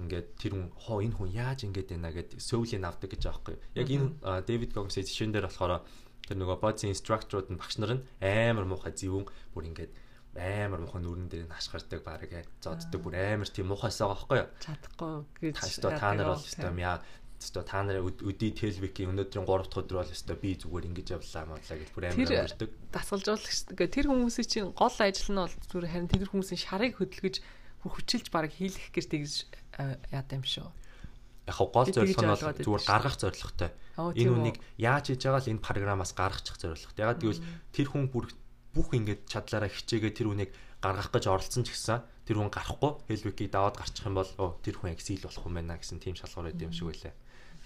[0.00, 3.88] ингээд тэр хүн хоо энэ хүн яаж ингэж байна гэд сөүлийн авдаг гэж аахгүй яг
[3.90, 5.82] энэ Дэвид Гогсийн жишээн дээр болохоор
[6.28, 9.24] Тэр нөгөө бодис инструкторууд нь багш нар нь амар муухай зэвүүн
[9.56, 9.92] бүр ингээд
[10.38, 12.22] амар муухай нүрэн дээр нь хашгирдаг баг
[12.62, 14.48] зодддаг бүр амар тийм муухайсаа байхгүй юу?
[14.62, 15.14] Чадахгүй
[15.52, 16.98] гэж та нар бол өстой яа
[17.38, 21.44] өстой та нар өдий телевикийн өнөөдрийн 3 дахь өдөр бол өстой би зүгээр ингэж явлаа
[21.46, 22.70] мадлаа гэж бүр амар ярьдаг.
[22.90, 27.36] Дасгалжуулагч тэр хүмүүсийн чинь гол ажил нь бол зүгээр харин тэр хүмүүсийн шарыг хөдөлгөж
[27.86, 29.34] хүчилж баг хийлгэх гэж тэгж
[30.10, 30.66] яад юм шүү
[31.48, 33.70] яг гол зорилго нь бол зүгээр гаргах зорилготой.
[33.96, 37.02] Энэ үнийг яаж хийж байгаа л энэ програмаас гаргачих зорилготой.
[37.02, 38.28] Ягаад гэвэл тэр хүн бүр
[38.74, 43.50] бүх ингээд чадлаараа хичээгээ тэр үнийг гаргах гэж оролцсон ч гэсэн тэр хүн гарахгүй Helvik-ийг
[43.50, 46.62] даваад гарчих юм бол оо тэр хүн exil болох юм байна гэсэн тийм шалгуур өгд
[46.62, 47.14] юм шиг байлаа.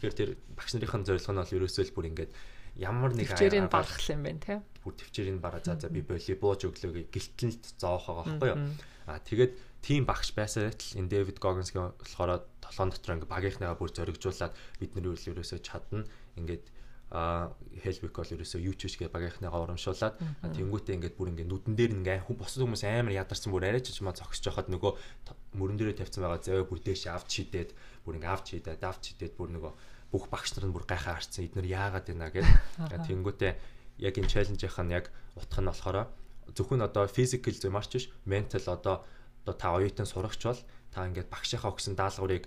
[0.00, 2.32] Тэгэхээр тэр багш нарын зорилго нь бол ерөөсөө л бүр ингээд
[2.80, 4.54] ямар нэг төвчээрийг барах юм байна те.
[4.80, 8.58] Бүр төвчээрийг бараа за за би бууж өглөө гэлтэлд зоох байгаа байхгүй юу.
[9.10, 9.52] Аа тэгээд
[9.84, 14.90] тийм багш байсаар л энэ Дэвид Гогинсгийн болохоор толгоон дотор ингээ багийнхнаа бүр зоригжуулаад бид
[14.96, 16.06] нар ерөөсөө чадна
[16.38, 16.64] ингээд
[17.12, 17.52] а
[17.84, 21.92] Helvik бол ерөөсөө юу ч биш гэ багийнхнаагаа урамшуулад тэнгуүтээ ингээд бүр ингээд нүдэн дээр
[22.00, 24.92] ингээ босод хүмүүс амар ядарсан бүр арайч ч маа зогсож байхад нөгөө
[25.60, 27.70] мөрөн дээрээ тавьсан байгаа зөө бүр дээш авч шидээд
[28.08, 29.72] бүр ингээ авч шидээд авч шидээд бүр нөгөө
[30.12, 32.48] бүх багш нар нь бүр гайхаа харцсан эднэр яагаад байна гэд.
[33.08, 33.52] Тэнгуүтээ
[34.00, 36.08] яг энэ чаленжийнх нь яг утга нь болохоор
[36.56, 38.96] зөвхөн одоо физикал зөв марч биш ментал одоо
[39.44, 40.60] одоо та оюутан сурагч бол
[40.92, 42.44] та ингээд багшийнхаа өгсөн даалгаврыг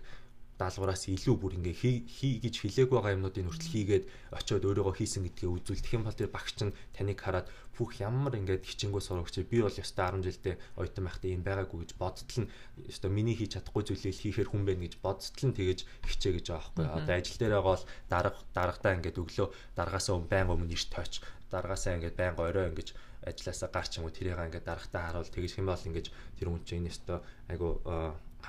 [0.55, 1.75] даалгавраас илүү бүр ингээ
[2.07, 6.31] хий гэж хэлээг байгаа юмнуудыг хүртэл хийгээд очиод өөрийгөө хийсэн гэдгээ үзүүлдэг юм бол тэр
[6.31, 11.03] багш нь таныг хараад бүх ямар ингээд хичээнгөө сурагч би бол ёстой 10 жилдээ оюутан
[11.03, 12.51] байхдаа юм байгаагүй гэж бодтол нь
[12.87, 16.71] ёстой миний хийж чадахгүй зүйлийг хийхээр хүн байна гэж бодтол нь тэгэж хичээ гэж байгаа
[16.71, 21.13] байхгүй одоо ажил дээр байгаа бол дарга даргадаа ингээд өглөө даргаасаа байн өмнө ирж тооч
[21.51, 22.89] даргаасаа ингээд байн орой ингэж
[23.27, 26.07] ажилласаа гарч юм уу тэрийг ингээд даргатаа харуул тэгэж хэм бол ингээд
[26.39, 27.19] тэр хүн чинь ёстой
[27.51, 27.83] айгу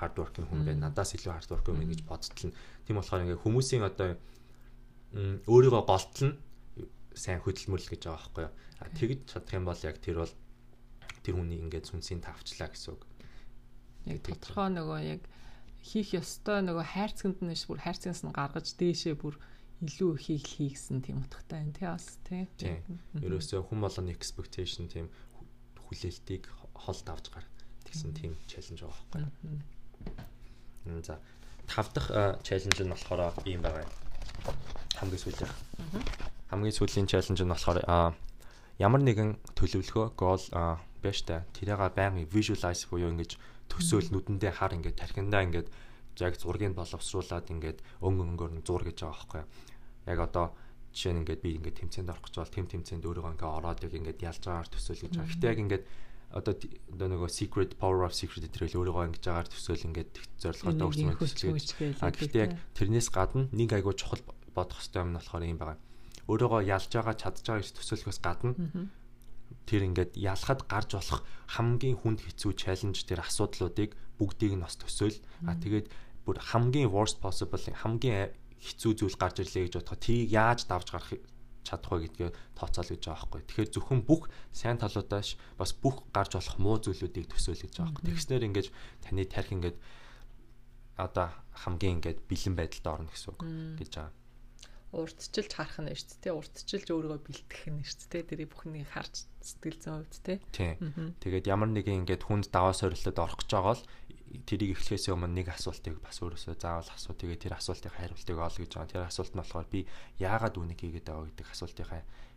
[0.01, 0.89] hard work хүн байна.
[0.89, 2.57] Надаас илүү hard work юм гэж бодтол нь.
[2.87, 4.17] Тийм болохоор ингээ хүмүүсийн одоо
[5.49, 6.37] өөрийгөө голтол нь
[7.17, 8.53] сайн хөдөлмөрлө гэж байгаа байхгүй юу.
[8.81, 10.35] А тэгж чадах юм бол яг тэр бол
[11.25, 13.03] тэр хүний ингээд сүнсийн тавчлаа гэсэн үг.
[14.07, 15.23] Яг тодорхой нөгөө яг
[15.81, 19.41] хийх ёстой нөгөө хайрцагт нь бүр хайрцагнаас нь гаргаж дээшээ бүр
[19.81, 22.45] илүү ихийг хийгсэн тийм утгатай байна тий бас тий.
[23.17, 25.09] Ерөөсөө хүн болгоны expectation тийм
[25.89, 27.47] хүлээлтийг холд авч гар
[27.85, 29.76] гэсэн тийм челленж байгаа байхгүй юу.
[31.03, 31.19] За
[31.67, 32.11] тав дахь
[32.43, 33.93] челленж нь болохоор ийм байгаа юм.
[34.99, 35.53] Хамгийн сүүлийн.
[36.51, 37.83] Хамгийн сүүлийн челленж нь болохоор
[38.79, 40.45] ямар нэгэн төлөвлөгөө гол
[41.03, 43.39] биш та тэрийг байнга visualize буюу ингэж
[43.71, 45.69] төсөөл нүдэндээ хар ингээд тархиндаа ингээд
[46.21, 49.43] яг зургийг боловсруулад ингээд өн өнгөөр нь зур гэж байгаа байхгүй.
[50.07, 50.47] Яг одоо
[50.97, 53.93] жишээ нь ингээд би ингээд тэмцээнд орох гэж бол тэм тэмцээнд өөрийгөө ингээд ороод яг
[53.93, 55.33] ингээд ялж байгаагаар төсөөл гэж байгаа.
[55.35, 55.85] Гэтэ яг ингээд
[56.31, 56.55] одоо
[56.93, 60.12] одоо нөгөө secret power of secret гэтрэл өөрийгөө ингэж агаар төсөөл ингээд
[60.43, 62.03] зорилгоор дөрвсөн мэт.
[62.03, 65.81] А гэхдээ яг тэрнээс гадна нэг айгуу чухал бодох хэрэгтэй юм нь болохоор юм байна.
[66.27, 68.53] Өөрийгөө ялж байгаа чадж байгаа гэж төсөөлөхөөс гадна
[69.66, 71.20] тэр ингээд ялахад гарч болох
[71.55, 75.18] хамгийн хүнд хэцүү чаленж тэр асуудлуудыг бүгдийг нь бас төсөөл.
[75.47, 75.87] А тэгээд
[76.27, 81.14] бүр хамгийн worst possible хамгийн хэцүү зүйл гарч ирлээ гэж бодоход тийг яаж давж гарах
[81.67, 83.43] чадах вэ гэдгээ тооцоол гэж байгаа байхгүй.
[83.51, 84.23] Тэгэхээр зөвхөн бүх
[84.55, 88.07] сайн талуудаас бас бүх гарч болох муу зүйлүүдийг төсөөл гэж байгаа байхгүй.
[88.14, 88.67] Тэгснээр ингэж
[89.03, 89.77] таны тарих ингээд
[90.97, 91.29] одоо
[91.67, 93.41] хамгийн ингээд бэлэн байдалд орно гэсэн үг
[93.83, 94.14] гэж байгаа.
[94.97, 96.33] Урдчилж харах нь шүү дээ.
[96.33, 98.23] Урдчилж өөрийгөө бэлтгэх нь шүү дээ.
[98.33, 100.35] Тэрийг бүхнийг харж сэтгэл зүйн хувьд те.
[100.55, 101.12] Тийм.
[101.21, 103.85] Тэгээд ямар нэгэн ингээд хүнд даваа сорилтод орох гэж байгаа бол
[104.47, 107.14] тэрийг эхлэхээс өмнө нэг асуултыг бас өөрөөсөө заавал асуу.
[107.14, 108.91] Тэгээд тэр асуултын хариултыг олё гэж байгаа.
[108.91, 109.81] Тэр асуулт нь болохоор би
[110.18, 111.87] яагаад үнийг хийгээд байгаа гэдэг асуултын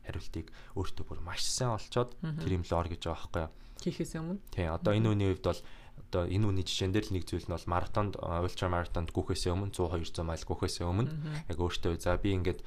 [0.05, 3.53] хариултыг өөртөө бүр маш сайн олцоод тэр юм л ор гэж байгаа байхгүй юу?
[3.79, 4.41] Хийхээс өмнө.
[4.51, 5.61] Тий, одоо энэ үний хувьд бол
[6.09, 9.71] одоо энэ үний жишээн дээр л нэг зүйл нь бол маратонд ультра маратонд гүөхээс өмнө
[9.71, 11.11] 100 200 майл гүөхээс өмнө
[11.47, 12.59] яг өөртөө за би ингээд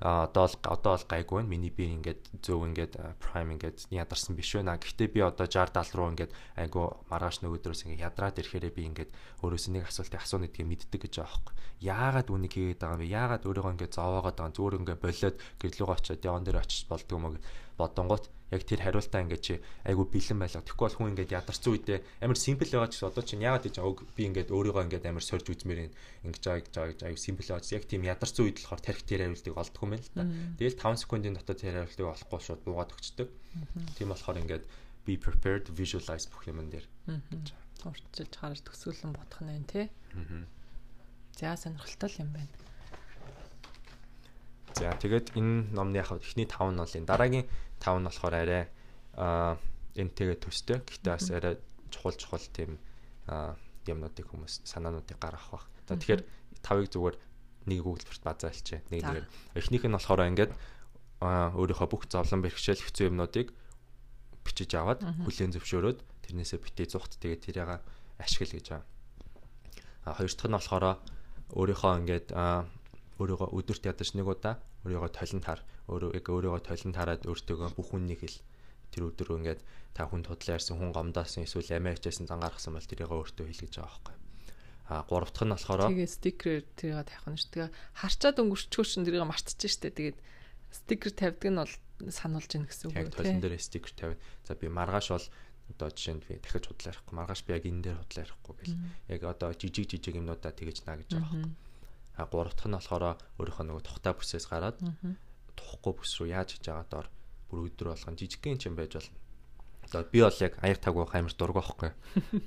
[0.00, 1.48] а одоо л одоо л гайгүй байна.
[1.48, 4.76] Миний би ингээд зөв ингээд prime ингээд ядарсан биш байна.
[4.76, 9.10] Гэхдээ би одоо 60 70 руу ингээд айгу маргааш нөгөөдрөөс ингээд ядраад ирэхээрээ би ингээд
[9.40, 11.54] өөрөөс нэг асуултыг асууна гэдгийг мэддэг гэж байгаа байхгүй.
[11.80, 13.14] Яагаад үнийг хийгээд байгаа юм бэ?
[13.16, 14.56] Яагаад өөрийгөө ингээд зовоогоод байгаа юм?
[14.56, 17.34] Зүгээр ингээд болоод гэрлүүгөө очиод яван дээр очиж болдгоо мөг
[17.80, 18.24] бодонгууд
[18.54, 20.62] яг тэр хариултаа ингээд чи айгу бэлэн байлаа.
[20.62, 24.06] Тэгэхгүй бол хүн ингээд ядарсан үедээ амар симпл байгаа ч одоо чи яагаад гэж ог
[24.14, 25.90] би ингээд өөрийгөө ингээд амар сорж үзмээр
[26.22, 27.74] ингэж байгаа гэж байгаа гэж айгу симпл байгаа.
[27.74, 30.22] Яг тийм ядарсан үед болохоор тарих тэр хариултыг олдох юм байна л та.
[30.62, 33.28] Тэгэл 5 секундын дотор тэр хариултыг олохгүй шууд буугаад өгчдөг.
[33.98, 34.64] Тийм болохоор ингээд
[35.06, 36.86] be prepared visualize бүх юм дээр.
[37.82, 39.82] Уртжилж харж төсөөлөн бодох нь байна те.
[41.34, 42.54] За сонирхолтой юм байна.
[44.74, 47.46] За тэгээд энэ номны яг эхний 5 нь бол энэ дараагийн
[47.86, 48.64] 5 нь болохоор арай
[49.94, 50.82] энтэйгээ төстэй.
[50.82, 51.54] Гэхдээ бас арай
[51.94, 52.82] чухал чухал тийм
[53.86, 55.66] юмнуудыг хүмүүс санаануудыг гаргах бах.
[55.86, 56.22] Тэгэхээр
[56.66, 57.16] 5-ыг зүгээр
[57.70, 58.90] нэг өгүүлбэрт базаалчээ.
[58.90, 60.52] Нэг нэгээр эхнийх нь болохоор ингээд
[61.22, 63.54] өөрийнхөө бүх зовлон бэрхшээл хэцүү юмнуудыг
[64.44, 67.80] бичиж аваад хүлээн зөвшөөрөөд тэрнээсээ битээ зүхт тэгээд тэрийг
[68.20, 68.86] ашигла гэж байгаа.
[70.06, 70.84] А хоёр дахь нь болохоор
[71.56, 72.26] өөрийнхөө ингээд
[73.16, 75.60] өөрийгөө өдөрт ядаж нэг удаа өөрийгөө толон таар
[75.90, 78.38] өөрөө яг өөрийгөө толон таарад өөртөөгөө бүх үннийг хэл
[78.94, 79.60] тэр өдөр ингээд
[79.92, 83.74] та хүн тудлаа ярьсан хүн гомдоос эсвэл амиачсан зан гаргасан бол тэрийг өөртөө хэл гэж
[83.82, 84.14] байгаа байхгүй.
[84.86, 87.50] А гурав дахь нь болохоор тэгээ стикерээр тэрийг тавих нь шүү.
[87.50, 89.90] Тэгээ харчаад өнгөрчгөө чин тэрийг мартчих штэ.
[89.90, 90.18] Тэгээд
[90.70, 91.74] стикер тавьдаг нь бол
[92.06, 93.02] сануулж ийн гэсэн үг үү.
[93.02, 95.26] Яг толон дээр стикер тавиад за би маргааш бол
[95.74, 98.76] одоо жишээнд би дахиж худлаа ярихгүй маргааш би яг энэ дээр худлаа ярихгүй гэл
[99.10, 101.54] яг одоо жижиг жижиг юмнуудаа тэгэж наа гэж байгаа юм.
[102.16, 104.80] А гурав дахь нь болохоор өөрийнхөө нөгөө тухтай бүсээс гараад
[105.56, 107.08] тухгүй бүс рүү яаж хийж байгаа доор
[107.48, 109.16] бүр өдөр болгон жижигхэн юм байж болно.
[109.86, 111.90] Одоо би бол яг аяг таг уух амар дург байхгүй.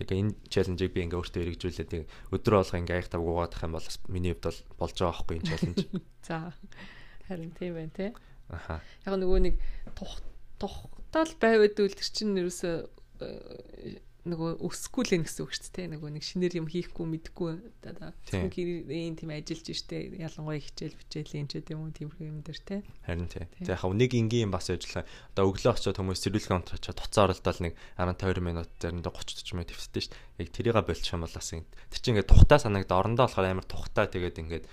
[0.03, 1.91] Яг энэ челленжийг би ингээ өөртөө хэрэгжүүлээд
[2.35, 5.47] өдөр болго ингээ аяг таг уугаадах юм бол миний хувьд бол болж байгаа байхгүй энэ
[5.47, 5.79] челленж.
[6.27, 6.51] За.
[7.31, 8.11] Харин тийм байна те.
[8.51, 8.83] Аха.
[9.07, 9.55] Яг нөгөө нэг
[9.95, 10.19] тух
[10.59, 12.75] тухтал байвал тэр чинь нэрөөсөө
[14.27, 15.87] нөгөө өсөхгүй л гэсэн үг шүү дээ.
[15.95, 17.51] Нөгөө нэг шинээр юм хийхгүй мэдхгүй
[17.87, 22.59] одоо гэрийн тийм ажиллаж штэ ялангуяа хичээл бичээл энэ ч гэдэм юм тийм юм дээр
[22.59, 22.83] те.
[23.07, 23.47] Харин тий.
[23.63, 27.31] Тэгээ яг нэг энгийн юм бас ажиллаа одоо өглөө очиод хүмүүс зэрүүлэх онт очиод туцаа
[27.31, 31.35] оролдоод нэг 12 минут заримдаа 30 40 минут төвсдөө штэ яг тэрийг болчих юм бол
[31.39, 31.71] бас ингэ.
[31.87, 34.65] Тэр чинь ингээд тухтай санагдаа орондоо болохоор амар тухтай тэгээд ингээд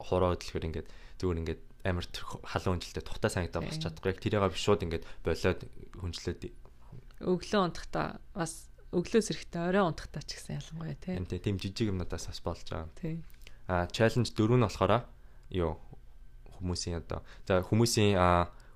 [0.00, 0.88] хураа хөдөлгөр ингээд
[1.20, 4.16] зүгээр ингээд амар халуун үнжилтэй тухтай санагдаа босч чадахгүй.
[4.16, 5.60] Яг тэрийг биш шууд ингээд болоод
[6.00, 6.40] хүнчлээд
[7.24, 12.40] өглөө унтахта бас өглөөс эрэхтэй орой унтахта ч гэсэн ялангуяа тийм тийм жижиг юмнуудаас бас
[12.40, 12.90] болж байгаа.
[12.96, 13.26] Тийм.
[13.66, 15.04] А чаленж дөрөв нь болохоор
[15.50, 15.76] юу
[16.58, 18.14] хүмүүсийн одоо за хүмүүсийн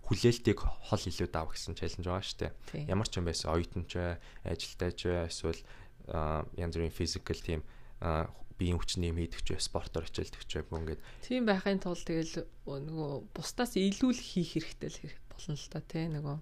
[0.09, 2.89] хүлээлтийг хол илүү дав гэсэн чаленж байгаа шүү дээ.
[2.89, 4.17] Ямар ч юм байсан оюутанч бай,
[4.49, 5.61] ажилтайч бай, эсвэл
[6.57, 7.61] янз бүрийн физикал тийм
[8.57, 11.03] биеийн хүчний юм хийдэг ч бай, спортоор хичээлдэг ч бай ингээд.
[11.21, 16.09] Тийм байхын тулд тэгэл нөгөө бусдаас илүү л хийх хэрэгтэй л болно л та тий
[16.09, 16.37] нөгөө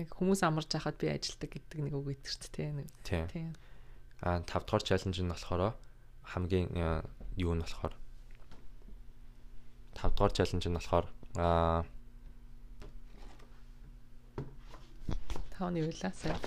[0.00, 2.88] яг хүмүүс амарч байхад би ажилдаг гэдэг нэг үг өгдөг ч тийм нэг.
[3.04, 3.52] Тийм.
[4.24, 5.76] Аа 5 дугаар чаленж нь болохоор
[6.32, 6.68] хамгийн
[7.36, 7.94] юу нь болохоор
[9.94, 11.84] 5 дугаар чаленж нь болохоор аа
[15.52, 16.40] тооны үйлээ сая.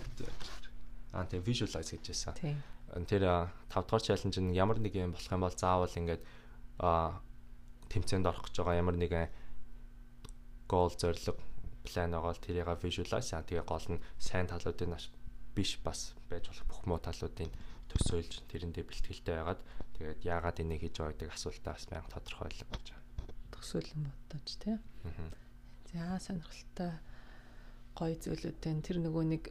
[1.13, 2.33] Аа тийм visualize гэж байсан.
[2.37, 2.57] Тийм.
[3.05, 3.23] Тэр
[3.69, 6.21] 5 дугаар чаленж нь ямар нэг юм болох юм бол заавал ингээд
[6.81, 7.21] аа
[7.93, 9.29] тэмцээнд орох гэж байгаа ямар нэгэн
[10.65, 11.37] гол зорилго
[11.85, 14.95] план байгаа л тэрийг visualize аа тэгээ гол нь сайн талуудын
[15.55, 17.51] биш бас байж болох бүх муу талуудын
[17.91, 19.61] төсөөлж тэрэндээ бэлтгэлтэй байгаад
[19.95, 23.05] тэгээд яагаад энийг хийж байгаа гэдэг асуултаа бас мянга тодорхойлох гэж байна.
[23.53, 24.75] Төсөөлөн бодож тий.
[25.93, 26.91] За сонирхолтой
[27.93, 29.43] гоё зүйлүүдтэй тэр нөгөө нэг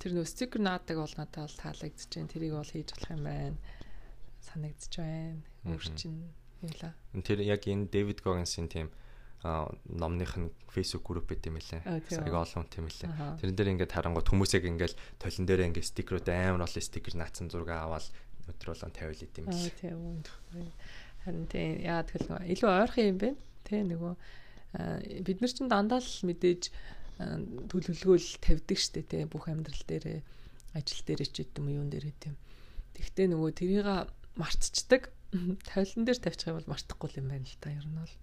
[0.00, 2.32] тэр нөгөө стикер наадаг бол надад бол таалагдж байна.
[2.32, 3.58] Тэрийг бол хийж болох юм байна.
[4.48, 5.42] Санагдж байна.
[5.68, 6.20] Өөр чинь
[6.64, 6.96] юу ла.
[7.20, 8.88] Тэр яг энэ Дэвид Гогинсийн тийм
[9.44, 11.84] номных нь Facebook групп байт юм лээ.
[11.84, 13.12] Аяга олон хүн тийм лээ.
[13.44, 17.70] Тэрэн дээр ингээд харангууд хүмүүсийг ингээд толон дээр ингээд стикерүүд амар олон стикер наацсан зураг
[17.76, 18.08] аваад
[18.48, 20.24] өдөр болон тавиул идэм юм.
[20.24, 20.72] Тийм.
[21.24, 23.40] Харин тийм яа тэгэл нөгөө илүү ойрхон юм байна.
[23.68, 24.14] Тэ нөгөө
[25.28, 26.62] бид нар чинь дандаа л мэдээж
[27.70, 30.24] төлөвлөгөөл тавьдаг штэ тэ бүх амьдрал дээр
[30.74, 32.34] ажил дээр ч гэдэм юм дээр гэдэм.
[32.98, 33.88] Тэгтээ нөгөө тэрийг
[34.34, 35.14] мартцдаг.
[35.68, 38.14] Тавилан дээр тавьчих юм бол мартахгүй юм байна л та ер нь бол.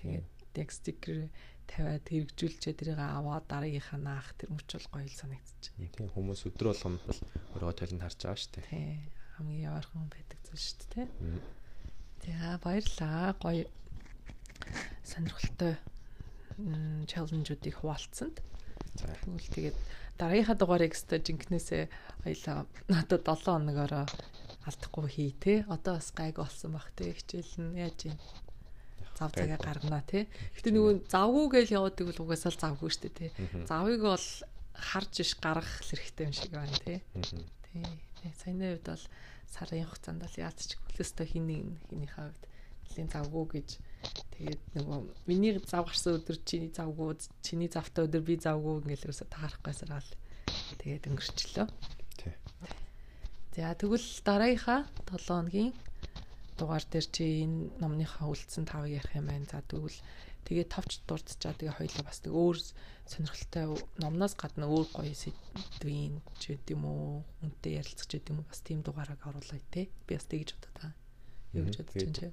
[0.00, 0.26] Тэгээд
[0.58, 1.30] яг стикер
[1.68, 5.72] тавиад хэрэгжүүлчээ тэрийг аваад дараагийнхаа наах тэр мөч бол гоё санагдчих.
[5.76, 7.20] Тийм хүмүүс өдрө болгон бол
[7.54, 8.66] өөрөө талент харж байгаа шүү дээ.
[8.72, 11.06] Тийм хамгийн яваархан байдаг зүйл шүү дээ.
[12.24, 13.36] За баярлаа.
[13.38, 13.64] Гоё
[15.06, 15.74] сонирхолтой
[17.06, 18.42] челленжуудыг хуваалцсанд.
[18.98, 19.78] Тэгвэл тэгээд
[20.18, 21.84] дараагийнхаа дугаарыг өстой жинкнээсээ
[22.26, 24.06] аялаа надад 7 хоногоороо
[24.66, 25.62] алдахгүй хий те.
[25.70, 27.14] Одоо бас гайг болсон бах те.
[27.14, 28.18] Хичээл нь яаж юм
[29.18, 30.30] зав цагаа гаргана тий.
[30.54, 33.30] Гэтэ нөгөө завгүй гэж яваадаг бол угаасаа л завгүй шүү дээ тий.
[33.66, 34.26] Завыг бол
[34.78, 37.02] харж иш гаргах хэрэгтэй юм шиг байна тий.
[37.66, 37.82] Тий.
[38.38, 39.04] Саяны үед бол
[39.50, 42.42] сарын хугацаанд бол яаж ч хөлөөстэй хиний хинийхээ үед
[42.88, 43.68] нэлийн завгүй гэж
[44.38, 49.26] тэгээд нөгөө миний зав гарсан өдөр чиний завгүй чиний завтай өдөр би завгүй ингээл ерөөсө
[49.34, 50.10] таарахгүйсаар гал
[50.78, 51.66] тэгээд өнгөрчлөө.
[52.22, 52.34] Тий.
[53.58, 55.72] За тэгвэл дараагийнхаа 7 хоногийн
[56.58, 59.46] дугаар дээр чи энэ номныхаа үлдсэн тавыг ярих юм байна.
[59.46, 59.94] За тэгвэл
[60.44, 62.58] тэгээ товч дурдчаа тэгээ хоёлоо бас нэг өөр
[63.06, 63.64] сонирхолтой
[64.02, 68.82] номноос гадна өөр гоё сэдвийн ч гэдэм үү үнтэй ярилцах ч гэдэм үү бас тийм
[68.82, 69.88] дугаараа оруулъя те.
[70.04, 70.94] Би бас тэгж бодод байгаа.
[71.54, 72.28] Юу гэж бодож байна чи.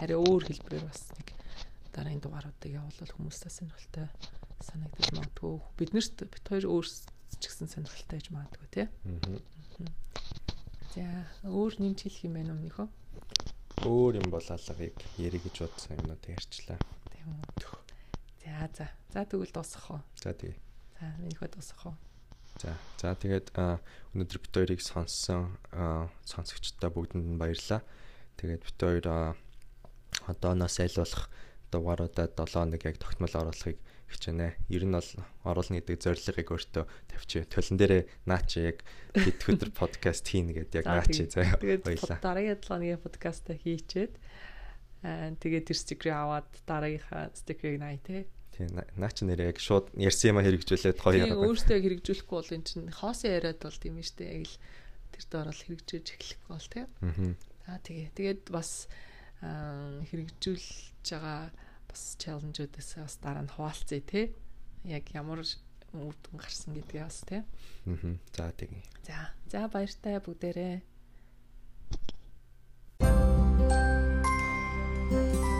[0.00, 1.28] Харин өөр хэлбэрээр бас нэг
[1.94, 4.06] дараагийн дугааруудыг явуулбал хүмүүстээ сонирхолтой
[4.58, 5.54] санагдаж магадгүй.
[5.78, 8.82] Биднэрт бит хоёр өөр ч гэсэн сонирхолтой гэж магадгүй те.
[10.94, 11.06] За
[11.46, 12.88] өөр нэмж хэлэх юм байна уу нөхөө?
[13.84, 16.78] Өөр юм бол алгыг ярих гэж бодсон юмнууд ярьчлаа.
[17.12, 17.78] Тийм үү.
[18.44, 19.24] За За за.
[19.24, 20.00] Тэгвэл дуусгах уу?
[20.20, 20.56] За тэгээ.
[21.00, 21.96] За минийхөө дуусгах уу?
[22.60, 22.72] За.
[23.00, 25.56] За тэгээд өнөөдөр бит хоёрыг сонссон
[26.24, 27.84] сонсогчдоо бүгдэнд нь баярлалаа.
[28.40, 29.36] Тэгээд бит хоёр
[30.28, 31.28] одооноос айлуулах
[31.72, 33.78] дугааруудад 7 нэг яг тогтмол оруулахыг
[34.14, 34.70] хичээнэ.
[34.70, 35.10] Ер нь бол
[35.42, 37.50] оруулна гэдэг зорилгыг өөртөө тавьчих.
[37.50, 41.58] Төлөн дээрээ наач яг хэд өдөр подкаст хийнэ гэдэг яг наач заяа.
[41.58, 44.14] Тэгээд дараагийн 7 өдрийн подкаста хийчээд
[45.04, 48.24] аа тэгээд тэр стикер аваад дараагийнхаа стикерийг наа тий.
[48.56, 52.86] Тийм наач нэрээ яг шууд ярьсан юм хэрэгжүүлээд хоёр яг өөртөө хэрэгжүүлэхгүй бол эн чинь
[52.88, 54.56] хоосон яриад бол тийм ээ штэ яг л
[55.10, 56.84] тэр дээр бол хэрэгжүүлж эхлэхгүй бол тий.
[57.66, 58.86] Аа тэгээ тэгээд бас
[59.52, 61.50] хэрэгжүүлж байгаа
[61.94, 64.34] бас челленжүүдээс бас дараа нь хуваалцъя те.
[64.82, 67.46] Яг ямар үр дүн гарсан гэдгээ бас те.
[67.86, 68.18] Аа.
[68.34, 68.82] За тэгье.
[69.06, 69.30] За.
[69.46, 70.82] За баяртай бүгдээрээ.
[75.14, 75.53] Thank you